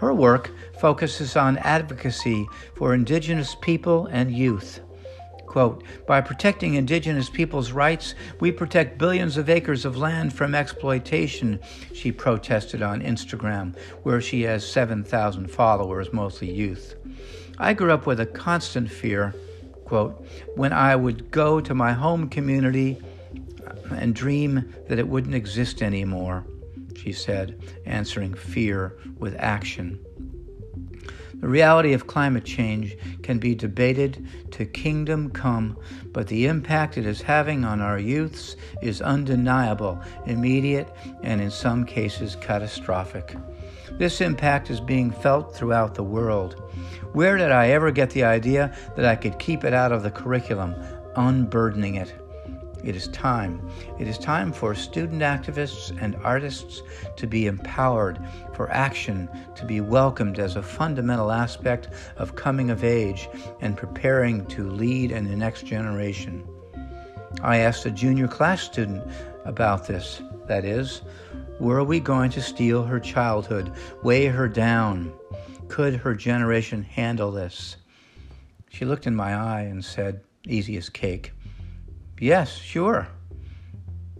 Her 0.04 0.12
work 0.12 0.50
focuses 0.80 1.34
on 1.34 1.56
advocacy 1.56 2.46
for 2.76 2.92
indigenous 2.92 3.56
people 3.62 4.04
and 4.08 4.30
youth. 4.30 4.80
Quote, 5.46 5.82
by 6.06 6.20
protecting 6.20 6.74
indigenous 6.74 7.30
people's 7.30 7.72
rights, 7.72 8.14
we 8.38 8.52
protect 8.52 8.98
billions 8.98 9.38
of 9.38 9.48
acres 9.48 9.86
of 9.86 9.96
land 9.96 10.34
from 10.34 10.54
exploitation, 10.54 11.58
she 11.94 12.12
protested 12.12 12.82
on 12.82 13.00
Instagram, 13.00 13.74
where 14.02 14.20
she 14.20 14.42
has 14.42 14.70
7,000 14.70 15.50
followers, 15.50 16.12
mostly 16.12 16.52
youth. 16.52 16.96
I 17.56 17.72
grew 17.72 17.90
up 17.90 18.04
with 18.04 18.20
a 18.20 18.26
constant 18.26 18.90
fear, 18.90 19.34
quote, 19.86 20.22
when 20.54 20.74
I 20.74 20.96
would 20.96 21.30
go 21.30 21.62
to 21.62 21.74
my 21.74 21.94
home 21.94 22.28
community 22.28 22.98
and 23.90 24.14
dream 24.14 24.74
that 24.88 24.98
it 24.98 25.08
wouldn't 25.08 25.34
exist 25.34 25.80
anymore 25.80 26.44
she 27.04 27.12
said, 27.12 27.60
answering 27.84 28.32
fear 28.32 28.96
with 29.18 29.36
action. 29.38 30.02
The 31.34 31.48
reality 31.48 31.92
of 31.92 32.06
climate 32.06 32.46
change 32.46 32.96
can 33.22 33.38
be 33.38 33.54
debated 33.54 34.26
to 34.52 34.64
kingdom 34.64 35.28
come, 35.28 35.76
but 36.12 36.28
the 36.28 36.46
impact 36.46 36.96
it 36.96 37.04
is 37.04 37.20
having 37.20 37.62
on 37.62 37.82
our 37.82 37.98
youths 37.98 38.56
is 38.80 39.02
undeniable, 39.02 40.00
immediate, 40.24 40.88
and 41.22 41.42
in 41.42 41.50
some 41.50 41.84
cases 41.84 42.36
catastrophic. 42.40 43.36
This 43.98 44.22
impact 44.22 44.70
is 44.70 44.80
being 44.80 45.10
felt 45.10 45.54
throughout 45.54 45.94
the 45.94 46.02
world. 46.02 46.54
Where 47.12 47.36
did 47.36 47.52
I 47.52 47.68
ever 47.68 47.90
get 47.90 48.10
the 48.10 48.24
idea 48.24 48.74
that 48.96 49.04
I 49.04 49.16
could 49.16 49.38
keep 49.38 49.64
it 49.64 49.74
out 49.74 49.92
of 49.92 50.02
the 50.02 50.10
curriculum, 50.10 50.74
unburdening 51.16 51.96
it? 51.96 52.14
It 52.84 52.94
is 52.94 53.08
time. 53.08 53.66
It 53.98 54.06
is 54.06 54.18
time 54.18 54.52
for 54.52 54.74
student 54.74 55.22
activists 55.22 55.96
and 56.00 56.16
artists 56.16 56.82
to 57.16 57.26
be 57.26 57.46
empowered, 57.46 58.18
for 58.52 58.70
action 58.70 59.28
to 59.54 59.64
be 59.64 59.80
welcomed 59.80 60.38
as 60.38 60.56
a 60.56 60.62
fundamental 60.62 61.32
aspect 61.32 61.88
of 62.16 62.36
coming 62.36 62.70
of 62.70 62.84
age 62.84 63.28
and 63.60 63.76
preparing 63.76 64.44
to 64.46 64.68
lead 64.68 65.12
in 65.12 65.24
the 65.24 65.36
next 65.36 65.64
generation. 65.64 66.46
I 67.42 67.58
asked 67.58 67.86
a 67.86 67.90
junior 67.90 68.28
class 68.28 68.62
student 68.62 69.02
about 69.44 69.86
this. 69.86 70.20
That 70.46 70.66
is, 70.66 71.00
were 71.58 71.84
we 71.84 72.00
going 72.00 72.30
to 72.32 72.42
steal 72.42 72.82
her 72.82 73.00
childhood, 73.00 73.72
weigh 74.02 74.26
her 74.26 74.48
down? 74.48 75.10
Could 75.68 75.94
her 75.96 76.14
generation 76.14 76.82
handle 76.82 77.30
this? 77.30 77.76
She 78.68 78.84
looked 78.84 79.06
in 79.06 79.14
my 79.14 79.34
eye 79.34 79.62
and 79.62 79.82
said, 79.82 80.20
easy 80.46 80.76
as 80.76 80.90
cake. 80.90 81.32
Yes, 82.18 82.56
sure. 82.58 83.08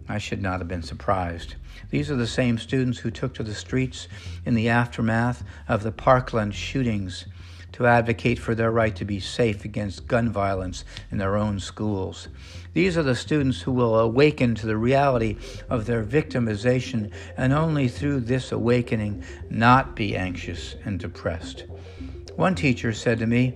I 0.07 0.17
should 0.17 0.41
not 0.41 0.59
have 0.59 0.67
been 0.67 0.83
surprised. 0.83 1.55
These 1.89 2.11
are 2.11 2.15
the 2.15 2.27
same 2.27 2.57
students 2.57 2.99
who 2.99 3.09
took 3.09 3.33
to 3.35 3.43
the 3.43 3.55
streets 3.55 4.07
in 4.45 4.53
the 4.53 4.69
aftermath 4.69 5.43
of 5.67 5.81
the 5.83 5.91
Parkland 5.91 6.53
shootings 6.53 7.25
to 7.71 7.87
advocate 7.87 8.39
for 8.39 8.55
their 8.55 8.71
right 8.71 8.95
to 8.95 9.05
be 9.05 9.19
safe 9.19 9.65
against 9.65 10.07
gun 10.07 10.29
violence 10.29 10.85
in 11.11 11.17
their 11.17 11.35
own 11.35 11.59
schools. 11.59 12.27
These 12.73 12.97
are 12.97 13.03
the 13.03 13.15
students 13.15 13.61
who 13.61 13.71
will 13.71 13.99
awaken 13.99 14.55
to 14.55 14.65
the 14.65 14.77
reality 14.77 15.37
of 15.69 15.85
their 15.85 16.03
victimization 16.03 17.11
and 17.37 17.51
only 17.51 17.87
through 17.87 18.21
this 18.21 18.51
awakening 18.51 19.23
not 19.49 19.95
be 19.95 20.15
anxious 20.15 20.75
and 20.85 20.99
depressed. 20.99 21.65
One 22.35 22.55
teacher 22.55 22.93
said 22.93 23.19
to 23.19 23.27
me, 23.27 23.53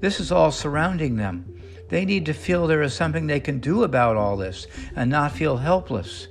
This 0.00 0.20
is 0.20 0.30
all 0.30 0.52
surrounding 0.52 1.16
them. 1.16 1.55
They 1.88 2.04
need 2.04 2.26
to 2.26 2.32
feel 2.32 2.66
there 2.66 2.82
is 2.82 2.94
something 2.94 3.26
they 3.26 3.40
can 3.40 3.60
do 3.60 3.84
about 3.84 4.16
all 4.16 4.36
this 4.36 4.66
and 4.94 5.10
not 5.10 5.32
feel 5.32 5.58
helpless. 5.58 6.28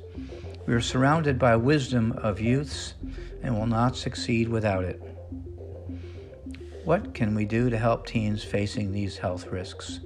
We 0.65 0.73
are 0.73 0.81
surrounded 0.81 1.39
by 1.39 1.55
wisdom 1.55 2.11
of 2.13 2.41
youths 2.41 2.95
and 3.41 3.57
will 3.57 3.67
not 3.67 3.95
succeed 3.95 4.49
without 4.49 4.83
it. 4.83 5.01
What 6.83 7.13
can 7.13 7.35
we 7.35 7.45
do 7.45 7.69
to 7.69 7.77
help 7.77 8.05
teens 8.05 8.43
facing 8.43 8.91
these 8.91 9.17
health 9.17 9.47
risks? 9.47 10.01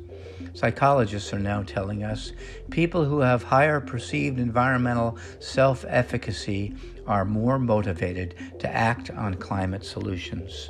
Psychologists 0.53 1.33
are 1.33 1.39
now 1.39 1.63
telling 1.63 2.03
us 2.03 2.31
people 2.69 3.05
who 3.05 3.19
have 3.19 3.43
higher 3.43 3.79
perceived 3.79 4.39
environmental 4.39 5.17
self 5.39 5.85
efficacy 5.87 6.75
are 7.07 7.25
more 7.25 7.59
motivated 7.59 8.35
to 8.59 8.69
act 8.69 9.09
on 9.11 9.33
climate 9.35 9.85
solutions. 9.85 10.69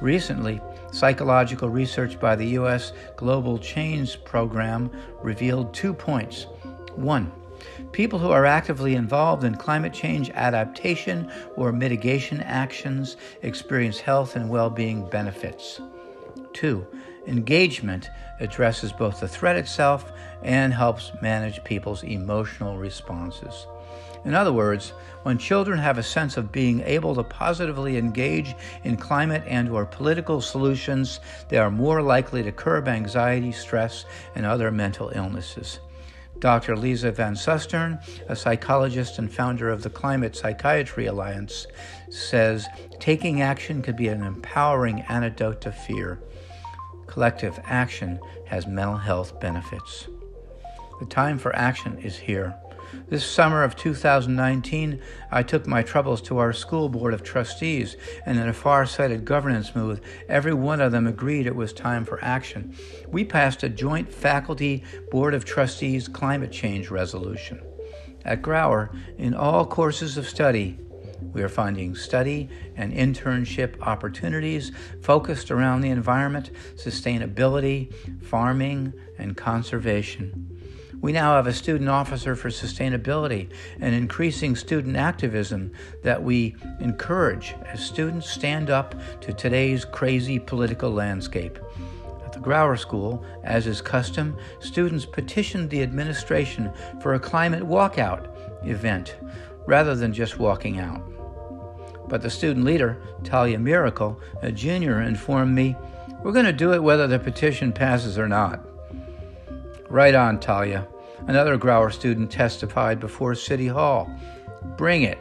Recently, 0.00 0.60
psychological 0.92 1.68
research 1.68 2.20
by 2.20 2.36
the 2.36 2.46
U.S. 2.48 2.92
Global 3.16 3.58
Change 3.58 4.22
Program 4.24 4.90
revealed 5.22 5.74
two 5.74 5.92
points. 5.92 6.46
One, 6.94 7.32
people 7.92 8.18
who 8.18 8.30
are 8.30 8.46
actively 8.46 8.94
involved 8.94 9.44
in 9.44 9.56
climate 9.56 9.92
change 9.92 10.30
adaptation 10.30 11.30
or 11.56 11.72
mitigation 11.72 12.40
actions 12.40 13.16
experience 13.42 13.98
health 13.98 14.36
and 14.36 14.48
well 14.48 14.70
being 14.70 15.08
benefits. 15.08 15.80
Two, 16.52 16.86
engagement 17.26 18.10
addresses 18.40 18.92
both 18.92 19.20
the 19.20 19.28
threat 19.28 19.56
itself 19.56 20.12
and 20.42 20.74
helps 20.74 21.12
manage 21.22 21.64
people's 21.64 22.02
emotional 22.02 22.76
responses. 22.76 23.66
In 24.24 24.34
other 24.34 24.52
words, 24.52 24.92
when 25.24 25.38
children 25.38 25.78
have 25.78 25.98
a 25.98 26.02
sense 26.02 26.36
of 26.36 26.52
being 26.52 26.80
able 26.82 27.14
to 27.14 27.24
positively 27.24 27.96
engage 27.96 28.54
in 28.84 28.96
climate 28.96 29.42
and 29.46 29.68
or 29.68 29.84
political 29.84 30.40
solutions, 30.40 31.20
they 31.48 31.58
are 31.58 31.70
more 31.70 32.02
likely 32.02 32.42
to 32.42 32.52
curb 32.52 32.88
anxiety, 32.88 33.52
stress, 33.52 34.04
and 34.34 34.46
other 34.46 34.70
mental 34.70 35.10
illnesses. 35.14 35.80
Dr. 36.38 36.76
Lisa 36.76 37.12
Van 37.12 37.34
Susteren, 37.34 38.02
a 38.28 38.34
psychologist 38.34 39.18
and 39.18 39.32
founder 39.32 39.68
of 39.68 39.84
the 39.84 39.90
Climate 39.90 40.34
Psychiatry 40.34 41.06
Alliance, 41.06 41.68
says 42.10 42.66
taking 42.98 43.42
action 43.42 43.80
could 43.80 43.96
be 43.96 44.08
an 44.08 44.24
empowering 44.24 45.02
antidote 45.02 45.60
to 45.60 45.70
fear. 45.70 46.20
Collective 47.06 47.60
action 47.64 48.18
has 48.46 48.66
mental 48.66 48.96
health 48.96 49.38
benefits. 49.38 50.08
The 50.98 51.06
time 51.06 51.38
for 51.38 51.54
action 51.54 51.98
is 51.98 52.16
here. 52.16 52.56
This 53.12 53.26
summer 53.26 53.62
of 53.62 53.76
2019, 53.76 54.98
I 55.30 55.42
took 55.42 55.66
my 55.66 55.82
troubles 55.82 56.22
to 56.22 56.38
our 56.38 56.54
school 56.54 56.88
board 56.88 57.12
of 57.12 57.22
trustees, 57.22 57.94
and 58.24 58.38
in 58.38 58.48
a 58.48 58.54
far 58.54 58.86
sighted 58.86 59.26
governance 59.26 59.76
move, 59.76 60.00
every 60.30 60.54
one 60.54 60.80
of 60.80 60.92
them 60.92 61.06
agreed 61.06 61.46
it 61.46 61.54
was 61.54 61.74
time 61.74 62.06
for 62.06 62.24
action. 62.24 62.74
We 63.06 63.24
passed 63.24 63.62
a 63.64 63.68
joint 63.68 64.10
faculty 64.10 64.82
board 65.10 65.34
of 65.34 65.44
trustees 65.44 66.08
climate 66.08 66.52
change 66.52 66.90
resolution. 66.90 67.60
At 68.24 68.40
Grauer, 68.40 68.88
in 69.18 69.34
all 69.34 69.66
courses 69.66 70.16
of 70.16 70.26
study, 70.26 70.78
we 71.34 71.42
are 71.42 71.50
finding 71.50 71.94
study 71.94 72.48
and 72.76 72.94
internship 72.94 73.78
opportunities 73.82 74.72
focused 75.02 75.50
around 75.50 75.82
the 75.82 75.90
environment, 75.90 76.50
sustainability, 76.76 77.92
farming, 78.22 78.94
and 79.18 79.36
conservation. 79.36 80.61
We 81.02 81.10
now 81.10 81.34
have 81.34 81.48
a 81.48 81.52
student 81.52 81.90
officer 81.90 82.36
for 82.36 82.48
sustainability 82.48 83.50
and 83.80 83.92
increasing 83.92 84.54
student 84.54 84.96
activism 84.96 85.72
that 86.04 86.22
we 86.22 86.54
encourage 86.78 87.56
as 87.66 87.84
students 87.84 88.30
stand 88.30 88.70
up 88.70 88.94
to 89.22 89.32
today's 89.32 89.84
crazy 89.84 90.38
political 90.38 90.92
landscape. 90.92 91.58
At 92.24 92.32
the 92.32 92.38
Grauer 92.38 92.78
School, 92.78 93.24
as 93.42 93.66
is 93.66 93.82
custom, 93.82 94.38
students 94.60 95.04
petitioned 95.04 95.70
the 95.70 95.82
administration 95.82 96.72
for 97.00 97.14
a 97.14 97.20
climate 97.20 97.64
walkout 97.64 98.28
event 98.64 99.16
rather 99.66 99.96
than 99.96 100.12
just 100.12 100.38
walking 100.38 100.78
out. 100.78 101.02
But 102.08 102.22
the 102.22 102.30
student 102.30 102.64
leader, 102.64 103.02
Talia 103.24 103.58
Miracle, 103.58 104.20
a 104.40 104.52
junior, 104.52 105.02
informed 105.02 105.52
me, 105.52 105.74
We're 106.22 106.30
going 106.30 106.46
to 106.46 106.52
do 106.52 106.72
it 106.72 106.82
whether 106.82 107.08
the 107.08 107.18
petition 107.18 107.72
passes 107.72 108.18
or 108.18 108.28
not. 108.28 108.64
Right 109.88 110.14
on, 110.14 110.38
Talia. 110.38 110.86
Another 111.28 111.56
Grauer 111.56 111.92
student 111.92 112.30
testified 112.30 112.98
before 112.98 113.34
City 113.36 113.68
Hall. 113.68 114.12
Bring 114.76 115.02
it. 115.02 115.18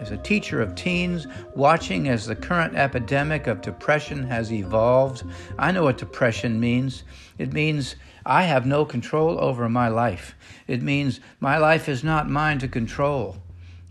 As 0.00 0.10
a 0.10 0.16
teacher 0.16 0.62
of 0.62 0.74
teens, 0.74 1.26
watching 1.54 2.08
as 2.08 2.26
the 2.26 2.34
current 2.34 2.76
epidemic 2.76 3.46
of 3.46 3.60
depression 3.60 4.24
has 4.24 4.52
evolved, 4.52 5.24
I 5.58 5.70
know 5.70 5.84
what 5.84 5.98
depression 5.98 6.58
means. 6.58 7.04
It 7.38 7.52
means 7.52 7.96
I 8.24 8.44
have 8.44 8.64
no 8.64 8.84
control 8.84 9.38
over 9.38 9.68
my 9.68 9.88
life. 9.88 10.34
It 10.66 10.82
means 10.82 11.20
my 11.40 11.58
life 11.58 11.88
is 11.88 12.02
not 12.02 12.30
mine 12.30 12.58
to 12.60 12.68
control. 12.68 13.36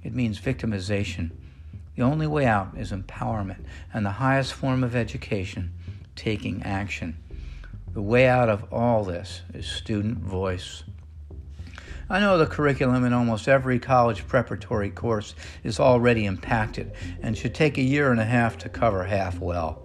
It 0.03 0.13
means 0.13 0.39
victimization. 0.39 1.31
The 1.95 2.03
only 2.03 2.27
way 2.27 2.45
out 2.45 2.77
is 2.77 2.91
empowerment 2.91 3.63
and 3.93 4.05
the 4.05 4.11
highest 4.11 4.53
form 4.53 4.83
of 4.83 4.95
education, 4.95 5.71
taking 6.15 6.63
action. 6.63 7.17
The 7.93 8.01
way 8.01 8.27
out 8.27 8.49
of 8.49 8.73
all 8.73 9.03
this 9.03 9.43
is 9.53 9.65
student 9.67 10.17
voice. 10.17 10.83
I 12.07 12.19
know 12.19 12.37
the 12.37 12.45
curriculum 12.45 13.03
in 13.03 13.13
almost 13.13 13.47
every 13.47 13.79
college 13.79 14.27
preparatory 14.27 14.91
course 14.91 15.33
is 15.63 15.79
already 15.79 16.25
impacted 16.25 16.91
and 17.23 17.35
should 17.35 17.55
take 17.55 17.79
a 17.79 17.81
year 17.81 18.11
and 18.11 18.19
a 18.19 18.25
half 18.25 18.59
to 18.59 18.69
cover 18.69 19.03
half 19.05 19.39
well. 19.39 19.81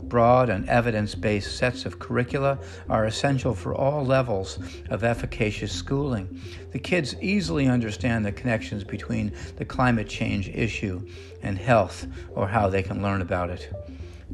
Broad 0.00 0.48
and 0.48 0.66
evidence 0.70 1.14
based 1.14 1.58
sets 1.58 1.84
of 1.84 1.98
curricula 1.98 2.58
are 2.88 3.04
essential 3.04 3.54
for 3.54 3.74
all 3.74 4.06
levels 4.06 4.58
of 4.88 5.04
efficacious 5.04 5.70
schooling. 5.70 6.40
The 6.72 6.78
kids 6.78 7.14
easily 7.20 7.68
understand 7.68 8.24
the 8.24 8.32
connections 8.32 8.82
between 8.82 9.32
the 9.56 9.66
climate 9.66 10.08
change 10.08 10.48
issue 10.48 11.06
and 11.42 11.58
health 11.58 12.06
or 12.34 12.48
how 12.48 12.70
they 12.70 12.82
can 12.82 13.02
learn 13.02 13.20
about 13.20 13.50
it. 13.50 13.70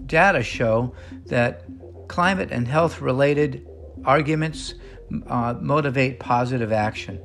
Data 0.07 0.45
show 0.45 0.95
that 1.27 1.65
climate 2.07 2.51
and 2.53 2.69
health 2.69 3.01
related 3.01 3.67
arguments 4.05 4.75
uh, 5.27 5.55
motivate 5.61 6.19
positive 6.19 6.73
action. 6.73 7.21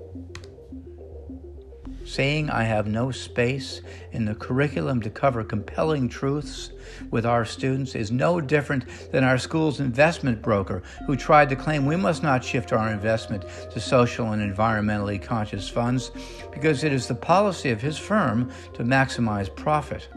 Saying 2.06 2.50
I 2.50 2.63
have 2.63 2.88
no 2.88 3.12
space 3.12 3.82
in 4.12 4.26
the 4.26 4.36
curriculum 4.36 5.02
to 5.02 5.10
cover 5.10 5.44
compelling 5.44 6.10
truths 6.10 6.72
with 7.10 7.26
our 7.26 7.46
students 7.46 7.96
is 7.96 8.12
no 8.12 8.41
different 8.41 8.86
than 9.12 9.24
our 9.24 9.38
school's 9.38 9.80
investment 9.80 10.41
broker 10.41 10.84
who 11.06 11.15
tried 11.15 11.48
to 11.50 11.56
claim 11.56 11.86
we 11.86 11.96
must 11.96 12.22
not 12.22 12.44
shift 12.44 12.74
our 12.74 12.89
investment 12.89 13.46
to 13.72 13.80
social 13.80 14.32
and 14.32 14.41
environmentally 14.41 15.22
conscious 15.22 15.70
funds 15.70 16.12
because 16.52 16.84
it 16.84 16.91
is 16.91 17.08
the 17.08 17.15
policy 17.15 17.70
of 17.70 17.82
his 17.82 17.98
firm 17.98 18.52
to 18.74 18.84
maximize 18.84 19.56
profit. 19.56 20.10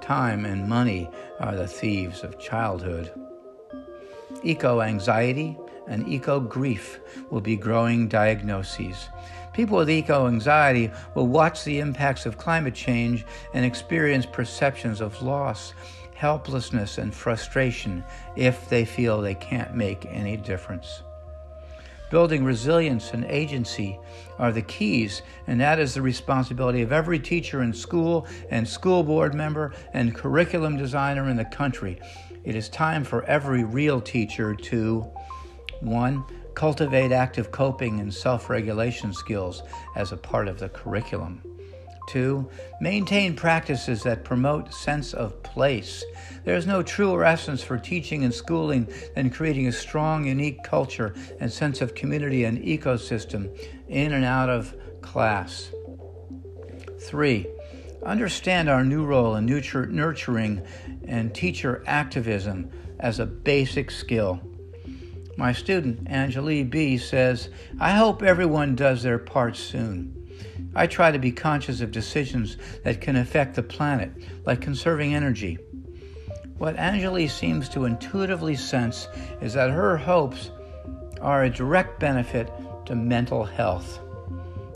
Time 0.00 0.46
and 0.46 0.68
money 0.68 1.10
are 1.40 1.54
the 1.54 1.68
thieves 1.68 2.22
of 2.22 2.38
childhood. 2.38 3.12
Eco 4.42 4.80
anxiety 4.80 5.56
and 5.86 6.06
eco 6.08 6.40
grief 6.40 7.00
will 7.30 7.40
be 7.40 7.56
growing 7.56 8.08
diagnoses. 8.08 9.08
People 9.52 9.78
with 9.78 9.90
eco 9.90 10.26
anxiety 10.28 10.90
will 11.14 11.26
watch 11.26 11.64
the 11.64 11.78
impacts 11.80 12.24
of 12.24 12.38
climate 12.38 12.74
change 12.74 13.26
and 13.52 13.64
experience 13.64 14.24
perceptions 14.24 15.00
of 15.00 15.20
loss, 15.22 15.74
helplessness, 16.14 16.98
and 16.98 17.14
frustration 17.14 18.02
if 18.36 18.68
they 18.68 18.84
feel 18.84 19.20
they 19.20 19.34
can't 19.34 19.74
make 19.74 20.06
any 20.06 20.36
difference. 20.36 21.02
building 22.12 22.44
resilience 22.44 23.14
and 23.14 23.24
agency 23.24 23.98
are 24.38 24.52
the 24.52 24.60
keys, 24.60 25.22
and 25.46 25.58
that 25.58 25.78
is 25.78 25.94
the 25.94 26.02
responsibility 26.02 26.82
of 26.82 26.92
every 26.92 27.18
teacher 27.18 27.62
in 27.62 27.72
school 27.72 28.26
and 28.50 28.68
school 28.68 29.02
board 29.02 29.34
member 29.34 29.72
and 29.94 30.14
curriculum 30.14 30.76
designer 30.76 31.30
in 31.30 31.36
the 31.38 31.44
country. 31.46 31.98
It 32.44 32.54
is 32.54 32.68
time 32.68 33.02
for 33.02 33.24
every 33.24 33.64
real 33.64 33.98
teacher 33.98 34.54
to 34.54 35.10
1. 35.82 36.24
Cultivate 36.54 37.12
active 37.12 37.50
coping 37.50 38.00
and 38.00 38.12
self 38.12 38.50
regulation 38.50 39.12
skills 39.12 39.62
as 39.96 40.12
a 40.12 40.16
part 40.16 40.48
of 40.48 40.58
the 40.58 40.68
curriculum. 40.68 41.42
Two, 42.08 42.48
maintain 42.80 43.34
practices 43.36 44.02
that 44.02 44.24
promote 44.24 44.74
sense 44.74 45.14
of 45.14 45.42
place. 45.42 46.04
There 46.44 46.56
is 46.56 46.66
no 46.66 46.82
truer 46.82 47.24
essence 47.24 47.62
for 47.62 47.78
teaching 47.78 48.24
and 48.24 48.34
schooling 48.34 48.88
than 49.14 49.30
creating 49.30 49.68
a 49.68 49.72
strong, 49.72 50.26
unique 50.26 50.62
culture 50.62 51.14
and 51.40 51.50
sense 51.50 51.80
of 51.80 51.94
community 51.94 52.44
and 52.44 52.58
ecosystem 52.58 53.56
in 53.88 54.12
and 54.12 54.24
out 54.24 54.50
of 54.50 54.74
class. 55.00 55.70
Three, 57.00 57.46
understand 58.04 58.68
our 58.68 58.84
new 58.84 59.04
role 59.04 59.36
in 59.36 59.46
nurturing 59.46 60.62
and 61.06 61.34
teacher 61.34 61.82
activism 61.86 62.70
as 62.98 63.20
a 63.20 63.26
basic 63.26 63.90
skill. 63.90 64.40
My 65.36 65.52
student, 65.52 66.04
Anjali 66.04 66.68
B., 66.68 66.98
says, 66.98 67.48
I 67.80 67.92
hope 67.92 68.22
everyone 68.22 68.74
does 68.74 69.02
their 69.02 69.18
part 69.18 69.56
soon. 69.56 70.18
I 70.74 70.86
try 70.86 71.10
to 71.10 71.18
be 71.18 71.32
conscious 71.32 71.80
of 71.80 71.90
decisions 71.90 72.56
that 72.84 73.00
can 73.00 73.16
affect 73.16 73.54
the 73.54 73.62
planet, 73.62 74.12
like 74.44 74.60
conserving 74.60 75.14
energy. 75.14 75.58
What 76.58 76.76
Anjali 76.76 77.30
seems 77.30 77.68
to 77.70 77.86
intuitively 77.86 78.56
sense 78.56 79.08
is 79.40 79.54
that 79.54 79.70
her 79.70 79.96
hopes 79.96 80.50
are 81.20 81.44
a 81.44 81.50
direct 81.50 81.98
benefit 81.98 82.50
to 82.86 82.94
mental 82.94 83.44
health. 83.44 84.00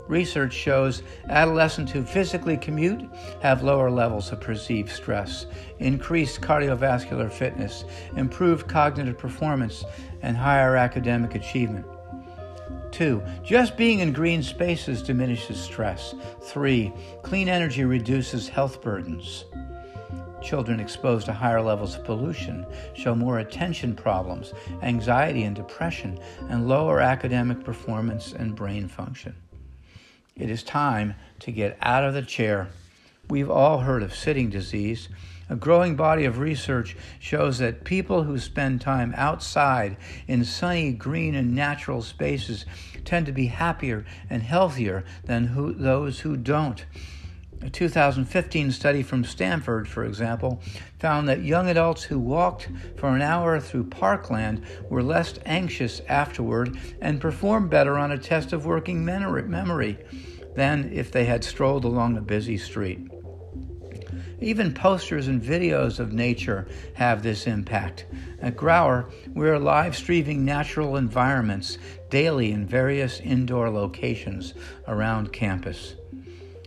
Research 0.07 0.53
shows 0.53 1.03
adolescents 1.27 1.91
who 1.91 2.03
physically 2.03 2.55
commute 2.55 3.01
have 3.41 3.63
lower 3.63 3.91
levels 3.91 4.31
of 4.31 4.39
perceived 4.39 4.89
stress, 4.89 5.47
increased 5.79 6.39
cardiovascular 6.39 7.29
fitness, 7.29 7.83
improved 8.15 8.67
cognitive 8.67 9.17
performance, 9.17 9.83
and 10.27 10.35
higher 10.35 10.75
academic 10.75 11.35
achievement. 11.35 11.85
Two, 12.91 13.23
just 13.45 13.77
being 13.77 13.99
in 13.99 14.11
green 14.11 14.43
spaces 14.43 15.01
diminishes 15.01 15.57
stress. 15.57 16.13
Three, 16.43 16.91
clean 17.23 17.47
energy 17.47 17.85
reduces 17.85 18.49
health 18.49 18.81
burdens. 18.81 19.45
Children 20.43 20.81
exposed 20.81 21.27
to 21.27 21.33
higher 21.33 21.61
levels 21.61 21.95
of 21.95 22.03
pollution 22.03 22.65
show 22.93 23.15
more 23.15 23.39
attention 23.39 23.95
problems, 23.95 24.53
anxiety 24.81 25.43
and 25.43 25.55
depression, 25.55 26.19
and 26.49 26.67
lower 26.67 26.99
academic 26.99 27.63
performance 27.63 28.33
and 28.33 28.53
brain 28.53 28.89
function. 28.89 29.33
It 30.35 30.49
is 30.49 30.61
time 30.61 31.15
to 31.39 31.53
get 31.53 31.77
out 31.81 32.03
of 32.03 32.13
the 32.13 32.21
chair. 32.21 32.67
We've 33.29 33.49
all 33.49 33.79
heard 33.79 34.03
of 34.03 34.15
sitting 34.15 34.49
disease. 34.49 35.09
A 35.49 35.55
growing 35.57 35.97
body 35.97 36.23
of 36.23 36.39
research 36.39 36.95
shows 37.19 37.57
that 37.57 37.83
people 37.83 38.23
who 38.23 38.39
spend 38.39 38.79
time 38.79 39.13
outside 39.17 39.97
in 40.27 40.45
sunny, 40.45 40.93
green, 40.93 41.35
and 41.35 41.53
natural 41.53 42.01
spaces 42.01 42.65
tend 43.03 43.25
to 43.25 43.33
be 43.33 43.47
happier 43.47 44.05
and 44.29 44.43
healthier 44.43 45.03
than 45.25 45.47
who, 45.47 45.73
those 45.73 46.21
who 46.21 46.37
don't. 46.37 46.85
A 47.61 47.69
2015 47.69 48.71
study 48.71 49.03
from 49.03 49.25
Stanford, 49.25 49.89
for 49.89 50.05
example, 50.05 50.61
found 50.99 51.27
that 51.27 51.43
young 51.43 51.69
adults 51.69 52.03
who 52.03 52.19
walked 52.19 52.69
for 52.95 53.09
an 53.09 53.21
hour 53.21 53.59
through 53.59 53.85
parkland 53.85 54.63
were 54.89 55.03
less 55.03 55.33
anxious 55.45 55.99
afterward 56.07 56.77
and 57.01 57.19
performed 57.19 57.69
better 57.69 57.97
on 57.97 58.11
a 58.11 58.17
test 58.17 58.53
of 58.53 58.65
working 58.65 59.03
memory 59.03 59.97
than 60.55 60.91
if 60.93 61.11
they 61.11 61.25
had 61.25 61.43
strolled 61.43 61.83
along 61.83 62.15
a 62.15 62.21
busy 62.21 62.57
street. 62.57 63.09
Even 64.39 64.71
posters 64.71 65.27
and 65.27 65.41
videos 65.41 65.99
of 65.99 66.13
nature 66.13 66.67
have 66.93 67.23
this 67.23 67.47
impact. 67.47 68.05
At 68.39 68.55
Grauer, 68.55 69.11
we 69.33 69.49
are 69.49 69.57
live 69.57 69.97
streaming 69.97 70.45
natural 70.45 70.95
environments 70.95 71.79
daily 72.11 72.51
in 72.51 72.67
various 72.67 73.19
indoor 73.19 73.71
locations 73.71 74.53
around 74.87 75.33
campus. 75.33 75.95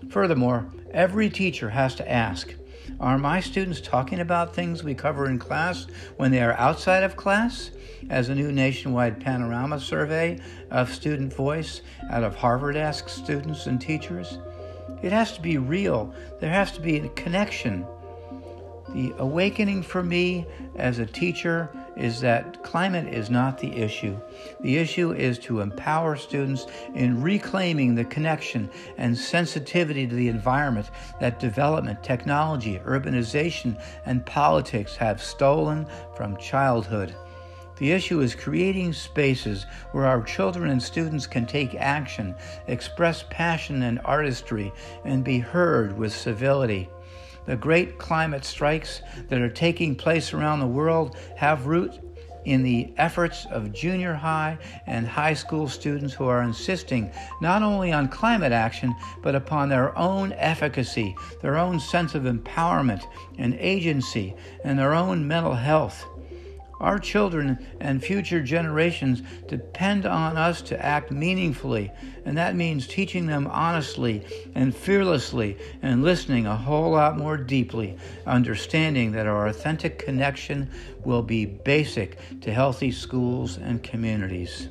Furthermore, 0.09 0.66
every 0.92 1.30
teacher 1.30 1.70
has 1.70 1.94
to 1.94 2.11
ask 2.11 2.54
Are 2.98 3.18
my 3.18 3.38
students 3.38 3.80
talking 3.80 4.18
about 4.18 4.52
things 4.52 4.83
we 4.83 4.94
cover 4.94 5.26
in 5.26 5.38
class 5.38 5.87
when 6.16 6.33
they 6.33 6.42
are 6.42 6.54
outside 6.54 7.04
of 7.04 7.16
class? 7.16 7.70
As 8.09 8.28
a 8.28 8.35
new 8.35 8.50
nationwide 8.50 9.20
panorama 9.20 9.78
survey 9.78 10.40
of 10.72 10.92
student 10.92 11.33
voice 11.33 11.83
out 12.11 12.24
of 12.24 12.35
Harvard 12.35 12.76
asks 12.76 13.12
students 13.12 13.66
and 13.66 13.80
teachers. 13.80 14.38
It 15.03 15.13
has 15.13 15.33
to 15.33 15.41
be 15.41 15.59
real, 15.59 16.13
there 16.41 16.53
has 16.53 16.73
to 16.73 16.81
be 16.81 16.99
a 16.99 17.09
connection. 17.11 17.87
The 18.95 19.15
awakening 19.19 19.85
for 19.85 20.03
me 20.03 20.47
as 20.75 20.99
a 20.99 21.07
teacher 21.07 21.71
is 21.97 22.21
that 22.23 22.63
climate 22.65 23.13
is 23.15 23.31
not 23.31 23.59
the 23.59 23.73
issue. 23.73 24.19
The 24.63 24.79
issue 24.79 25.13
is 25.13 25.39
to 25.41 25.61
empower 25.61 26.17
students 26.17 26.67
in 26.95 27.23
reclaiming 27.23 27.95
the 27.95 28.05
connection 28.05 28.69
and 28.97 29.17
sensitivity 29.17 30.09
to 30.09 30.15
the 30.15 30.29
environment 30.29 30.91
that 31.21 31.39
development, 31.39 32.03
technology, 32.03 32.81
urbanization, 32.85 33.81
and 34.07 34.27
politics 34.27 34.97
have 34.97 35.23
stolen 35.23 35.87
from 36.17 36.37
childhood. 36.37 37.15
The 37.81 37.93
issue 37.93 38.21
is 38.21 38.35
creating 38.35 38.93
spaces 38.93 39.64
where 39.93 40.05
our 40.05 40.23
children 40.23 40.71
and 40.71 40.83
students 40.83 41.27
can 41.27 41.47
take 41.47 41.75
action, 41.75 42.35
express 42.69 43.25
passion 43.31 43.83
and 43.83 43.99
artistry, 44.05 44.71
and 45.07 45.25
be 45.25 45.38
heard 45.38 45.97
with 45.97 46.14
civility. 46.14 46.90
The 47.47 47.57
great 47.57 47.97
climate 47.97 48.45
strikes 48.45 49.01
that 49.29 49.40
are 49.40 49.49
taking 49.49 49.97
place 49.97 50.35
around 50.35 50.61
the 50.61 50.66
world 50.66 51.16
have 51.37 51.66
root 51.66 51.99
in 52.45 52.62
the 52.62 52.93
efforts 52.99 53.47
of 53.51 53.73
junior 53.73 54.12
high 54.12 54.59
and 54.87 55.09
high 55.09 55.35
school 55.35 55.66
students 55.66 56.12
who 56.12 56.27
are 56.27 56.43
insisting 56.43 57.11
not 57.40 57.62
only 57.62 57.93
on 57.93 58.09
climate 58.09 58.53
action, 58.53 58.95
but 59.23 59.35
upon 59.35 59.71
their 59.71 59.97
own 59.97 60.35
efficacy, 60.35 61.16
their 61.40 61.57
own 61.57 61.81
sense 61.81 62.14
of 62.14 62.25
empowerment 62.25 63.03
and 63.38 63.55
agency, 63.55 64.35
and 64.64 64.79
their 64.79 64.93
own 64.93 65.27
mental 65.27 65.55
health. 65.55 66.05
Our 66.81 66.99
children 66.99 67.59
and 67.79 68.03
future 68.03 68.43
generations 68.43 69.23
depend 69.49 70.07
on 70.07 70.38
us 70.38 70.62
to 70.62 70.83
act 70.83 71.11
meaningfully, 71.11 71.93
and 72.25 72.38
that 72.38 72.57
means 72.57 72.87
teaching 72.87 73.27
them 73.27 73.47
honestly 73.49 74.25
and 74.55 74.75
fearlessly 74.75 75.59
and 75.83 76.03
listening 76.03 76.47
a 76.47 76.57
whole 76.57 76.93
lot 76.93 77.19
more 77.19 77.37
deeply, 77.37 77.99
understanding 78.27 79.12
that 79.12 79.27
our 79.27 79.49
authentic 79.49 79.99
connection 79.99 80.71
will 81.05 81.23
be 81.23 81.45
basic 81.45 82.19
to 82.40 82.51
healthy 82.51 82.90
schools 82.90 83.59
and 83.59 83.83
communities. 83.83 84.71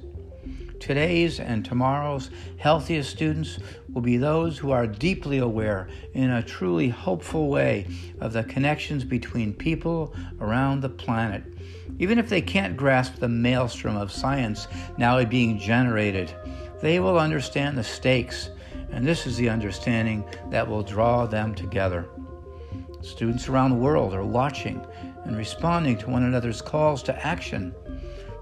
Today's 0.79 1.39
and 1.39 1.63
tomorrow's 1.63 2.31
healthiest 2.57 3.11
students 3.11 3.59
will 3.93 4.01
be 4.01 4.17
those 4.17 4.57
who 4.57 4.71
are 4.71 4.87
deeply 4.87 5.37
aware 5.37 5.89
in 6.13 6.31
a 6.31 6.41
truly 6.41 6.89
hopeful 6.89 7.49
way 7.49 7.85
of 8.19 8.33
the 8.33 8.43
connections 8.43 9.03
between 9.03 9.53
people 9.53 10.15
around 10.39 10.81
the 10.81 10.89
planet 10.89 11.43
even 11.97 12.19
if 12.19 12.29
they 12.29 12.41
can't 12.41 12.77
grasp 12.77 13.15
the 13.15 13.27
maelstrom 13.27 13.97
of 13.97 14.11
science 14.11 14.67
now 14.97 15.23
being 15.25 15.57
generated, 15.57 16.33
they 16.81 16.99
will 16.99 17.19
understand 17.19 17.77
the 17.77 17.83
stakes, 17.83 18.49
and 18.91 19.05
this 19.05 19.25
is 19.25 19.37
the 19.37 19.49
understanding 19.49 20.23
that 20.49 20.67
will 20.67 20.83
draw 20.83 21.25
them 21.25 21.53
together. 21.55 22.05
Students 23.01 23.47
around 23.47 23.71
the 23.71 23.77
world 23.77 24.13
are 24.13 24.25
watching 24.25 24.85
and 25.25 25.37
responding 25.37 25.97
to 25.97 26.09
one 26.09 26.23
another's 26.23 26.61
calls 26.61 27.03
to 27.03 27.25
action. 27.25 27.73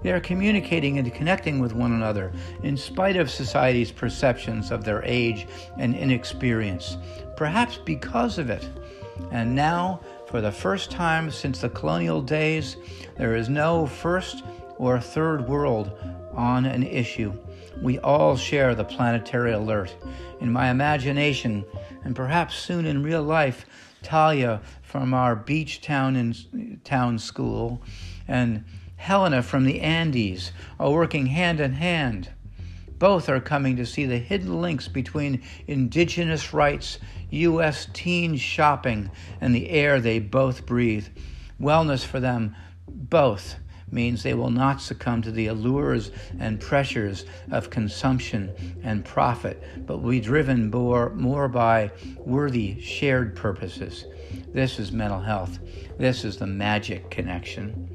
They 0.02 0.12
are 0.12 0.20
communicating 0.20 0.98
and 0.98 1.12
connecting 1.12 1.58
with 1.58 1.72
one 1.72 1.92
another 1.92 2.32
in 2.62 2.76
spite 2.76 3.16
of 3.16 3.30
society's 3.30 3.90
perceptions 3.90 4.70
of 4.70 4.84
their 4.84 5.02
age 5.04 5.46
and 5.76 5.94
inexperience, 5.94 6.96
perhaps 7.36 7.78
because 7.84 8.38
of 8.38 8.50
it. 8.50 8.68
And 9.32 9.54
now 9.54 10.00
for 10.28 10.42
the 10.42 10.52
first 10.52 10.90
time 10.90 11.30
since 11.30 11.60
the 11.60 11.70
colonial 11.70 12.20
days, 12.20 12.76
there 13.16 13.34
is 13.34 13.48
no 13.48 13.86
first 13.86 14.44
or 14.76 15.00
third 15.00 15.48
world 15.48 15.90
on 16.34 16.66
an 16.66 16.82
issue. 16.82 17.32
We 17.80 17.98
all 18.00 18.36
share 18.36 18.74
the 18.74 18.84
planetary 18.84 19.52
alert. 19.52 19.96
In 20.40 20.52
my 20.52 20.70
imagination, 20.70 21.64
and 22.04 22.14
perhaps 22.14 22.56
soon 22.56 22.84
in 22.84 23.02
real 23.02 23.22
life, 23.22 23.64
Talia 24.02 24.60
from 24.82 25.14
our 25.14 25.34
beach 25.34 25.80
town 25.80 26.14
in 26.14 26.80
town 26.84 27.18
school 27.18 27.82
and 28.26 28.64
Helena 28.96 29.42
from 29.42 29.64
the 29.64 29.80
Andes 29.80 30.52
are 30.78 30.90
working 30.90 31.26
hand 31.26 31.58
in 31.60 31.72
hand. 31.72 32.30
Both 32.98 33.28
are 33.28 33.40
coming 33.40 33.76
to 33.76 33.86
see 33.86 34.06
the 34.06 34.18
hidden 34.18 34.60
links 34.60 34.88
between 34.88 35.42
indigenous 35.66 36.52
rights 36.52 36.98
U.S. 37.30 37.86
teen 37.92 38.36
shopping, 38.36 39.10
and 39.40 39.54
the 39.54 39.70
air 39.70 40.00
they 40.00 40.18
both 40.18 40.64
breathe. 40.64 41.06
Wellness 41.60 42.04
for 42.04 42.20
them 42.20 42.56
both 42.88 43.56
means 43.90 44.22
they 44.22 44.34
will 44.34 44.50
not 44.50 44.80
succumb 44.80 45.22
to 45.22 45.30
the 45.30 45.46
allures 45.46 46.10
and 46.38 46.60
pressures 46.60 47.24
of 47.50 47.70
consumption 47.70 48.50
and 48.82 49.04
profit, 49.04 49.62
but 49.86 49.98
will 49.98 50.10
be 50.10 50.20
driven 50.20 50.70
more, 50.70 51.10
more 51.10 51.48
by 51.48 51.90
worthy 52.18 52.80
shared 52.80 53.34
purposes. 53.34 54.04
This 54.52 54.78
is 54.78 54.92
mental 54.92 55.20
health. 55.20 55.58
This 55.98 56.24
is 56.24 56.36
the 56.36 56.46
magic 56.46 57.10
connection. 57.10 57.88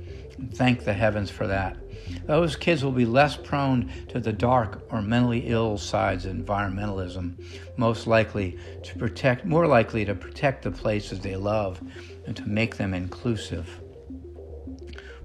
Thank 0.54 0.84
the 0.84 0.94
heavens 0.94 1.30
for 1.30 1.48
that. 1.48 1.78
Those 2.26 2.56
kids 2.56 2.84
will 2.84 2.92
be 2.92 3.06
less 3.06 3.36
prone 3.38 3.92
to 4.10 4.20
the 4.20 4.34
dark 4.34 4.82
or 4.92 5.02
mentally 5.02 5.48
ill 5.48 5.78
sides 5.78 6.26
of 6.26 6.36
environmentalism, 6.36 7.36
most 7.78 8.08
likely 8.08 8.58
to 8.84 8.98
protect, 8.98 9.46
more 9.46 9.68
likely 9.68 10.06
to 10.06 10.16
protect 10.16 10.64
the 10.64 10.72
places 10.72 11.20
they 11.20 11.36
love 11.36 11.82
and 12.26 12.36
to 12.38 12.48
make 12.48 12.78
them 12.78 12.94
inclusive. 12.94 13.82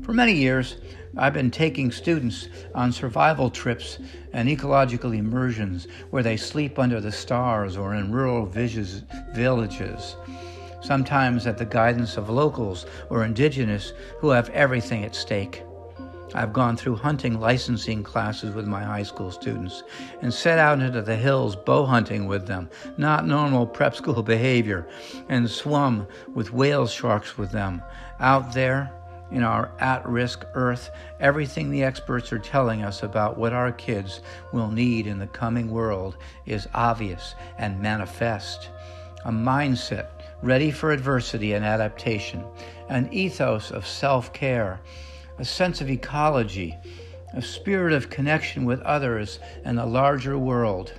For 0.03 0.13
many 0.13 0.33
years, 0.33 0.77
I've 1.17 1.35
been 1.35 1.51
taking 1.51 1.91
students 1.91 2.49
on 2.75 2.93
survival 2.93 3.51
trips 3.51 3.99
and 4.33 4.49
ecological 4.49 5.13
immersions 5.13 5.87
where 6.11 6.23
they 6.23 6.37
sleep 6.37 6.79
under 6.79 7.01
the 7.01 7.13
stars 7.13 7.77
or 7.77 7.95
in 7.95 8.13
rural 8.13 8.47
villages, 8.47 10.17
sometimes 10.81 11.47
at 11.47 11.59
the 11.59 11.65
guidance 11.65 12.17
of 12.17 12.31
locals 12.31 12.87
or 13.11 13.25
indigenous 13.25 13.93
who 14.21 14.31
have 14.31 14.49
everything 14.51 15.05
at 15.05 15.15
stake. 15.15 15.63
I've 16.35 16.53
gone 16.53 16.77
through 16.77 16.97
hunting 16.97 17.41
licensing 17.41 18.03
classes 18.03 18.55
with 18.55 18.67
my 18.67 18.83
high 18.83 19.03
school 19.03 19.31
students 19.31 19.83
and 20.21 20.33
set 20.33 20.59
out 20.59 20.81
into 20.81 21.01
the 21.01 21.17
hills 21.17 21.57
bow 21.57 21.87
hunting 21.87 22.27
with 22.27 22.47
them, 22.47 22.69
not 22.97 23.27
normal 23.27 23.67
prep 23.67 23.95
school 23.95 24.23
behavior, 24.35 24.87
and 25.29 25.49
swum 25.51 26.07
with 26.35 26.53
whale 26.53 26.87
sharks 26.87 27.39
with 27.39 27.51
them. 27.51 27.83
Out 28.21 28.53
there, 28.53 28.93
in 29.31 29.43
our 29.43 29.71
at 29.79 30.07
risk 30.09 30.45
earth, 30.55 30.91
everything 31.21 31.71
the 31.71 31.83
experts 31.83 32.33
are 32.33 32.39
telling 32.39 32.83
us 32.83 33.03
about 33.03 33.39
what 33.39 33.53
our 33.53 33.73
kids 33.73 34.21
will 34.53 34.69
need 34.69 35.07
in 35.07 35.19
the 35.19 35.27
coming 35.27 35.71
world 35.71 36.17
is 36.47 36.69
obvious 36.75 37.35
and 37.59 37.81
manifest. 37.81 38.71
A 39.25 39.31
mindset 39.31 40.09
ready 40.43 40.71
for 40.71 40.93
adversity 40.93 41.53
and 41.53 41.65
adaptation, 41.65 42.45
an 42.89 43.13
ethos 43.13 43.71
of 43.71 43.87
self 43.87 44.33
care 44.33 44.81
a 45.39 45.45
sense 45.45 45.81
of 45.81 45.91
ecology, 45.91 46.77
a 47.35 47.43
spirit 47.43 47.93
of 47.93 48.11
connection 48.11 48.65
with 48.65 48.81
others 48.83 49.39
and 49.65 49.79
the 49.79 49.87
larger 49.87 50.39
world. 50.39 50.93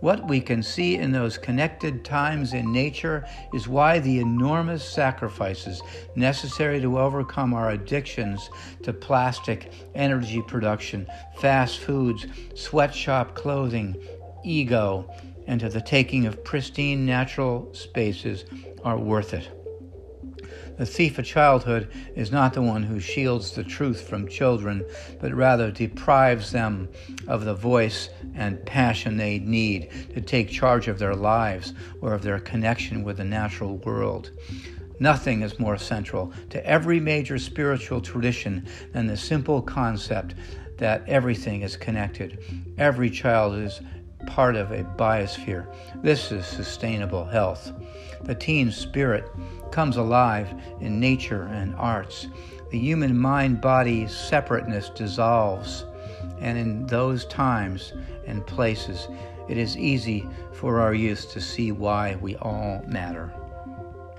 What 0.00 0.26
we 0.26 0.40
can 0.40 0.64
see 0.64 0.96
in 0.96 1.12
those 1.12 1.38
connected 1.38 2.04
times 2.04 2.54
in 2.54 2.72
nature 2.72 3.24
is 3.54 3.68
why 3.68 4.00
the 4.00 4.18
enormous 4.18 4.82
sacrifices 4.82 5.80
necessary 6.16 6.80
to 6.80 6.98
overcome 6.98 7.54
our 7.54 7.70
addictions 7.70 8.50
to 8.82 8.92
plastic, 8.92 9.72
energy 9.94 10.42
production, 10.42 11.06
fast 11.36 11.78
foods, 11.78 12.26
sweatshop 12.56 13.36
clothing, 13.36 13.96
ego, 14.42 15.08
and 15.46 15.60
to 15.60 15.68
the 15.68 15.80
taking 15.80 16.26
of 16.26 16.42
pristine 16.42 17.06
natural 17.06 17.72
spaces 17.72 18.44
are 18.84 18.98
worth 18.98 19.32
it. 19.32 19.61
The 20.82 20.86
thief 20.86 21.16
of 21.16 21.24
childhood 21.24 21.92
is 22.16 22.32
not 22.32 22.54
the 22.54 22.60
one 22.60 22.82
who 22.82 22.98
shields 22.98 23.52
the 23.52 23.62
truth 23.62 24.00
from 24.00 24.26
children, 24.26 24.84
but 25.20 25.32
rather 25.32 25.70
deprives 25.70 26.50
them 26.50 26.88
of 27.28 27.44
the 27.44 27.54
voice 27.54 28.08
and 28.34 28.66
passion 28.66 29.16
they 29.16 29.38
need 29.38 29.92
to 30.12 30.20
take 30.20 30.50
charge 30.50 30.88
of 30.88 30.98
their 30.98 31.14
lives 31.14 31.72
or 32.00 32.14
of 32.14 32.22
their 32.22 32.40
connection 32.40 33.04
with 33.04 33.18
the 33.18 33.24
natural 33.24 33.76
world. 33.76 34.32
Nothing 34.98 35.42
is 35.42 35.60
more 35.60 35.78
central 35.78 36.32
to 36.50 36.66
every 36.66 36.98
major 36.98 37.38
spiritual 37.38 38.00
tradition 38.00 38.66
than 38.92 39.06
the 39.06 39.16
simple 39.16 39.62
concept 39.62 40.34
that 40.78 41.08
everything 41.08 41.62
is 41.62 41.76
connected. 41.76 42.40
Every 42.76 43.08
child 43.08 43.54
is 43.54 43.80
part 44.26 44.56
of 44.56 44.72
a 44.72 44.82
biosphere. 44.82 45.72
This 46.02 46.32
is 46.32 46.44
sustainable 46.44 47.24
health. 47.24 47.70
The 48.24 48.34
teen 48.34 48.70
spirit 48.70 49.30
comes 49.70 49.96
alive 49.96 50.52
in 50.80 51.00
nature 51.00 51.44
and 51.44 51.74
arts. 51.76 52.28
The 52.70 52.78
human 52.78 53.18
mind 53.18 53.60
body 53.60 54.06
separateness 54.06 54.90
dissolves, 54.90 55.84
and 56.40 56.56
in 56.56 56.86
those 56.86 57.24
times 57.26 57.92
and 58.26 58.46
places, 58.46 59.08
it 59.48 59.58
is 59.58 59.76
easy 59.76 60.28
for 60.52 60.80
our 60.80 60.94
youth 60.94 61.32
to 61.32 61.40
see 61.40 61.72
why 61.72 62.16
we 62.20 62.36
all 62.36 62.82
matter. 62.86 63.32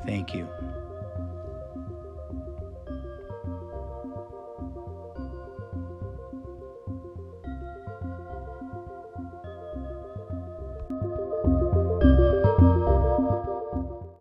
Thank 0.06 0.34
you. 0.34 0.48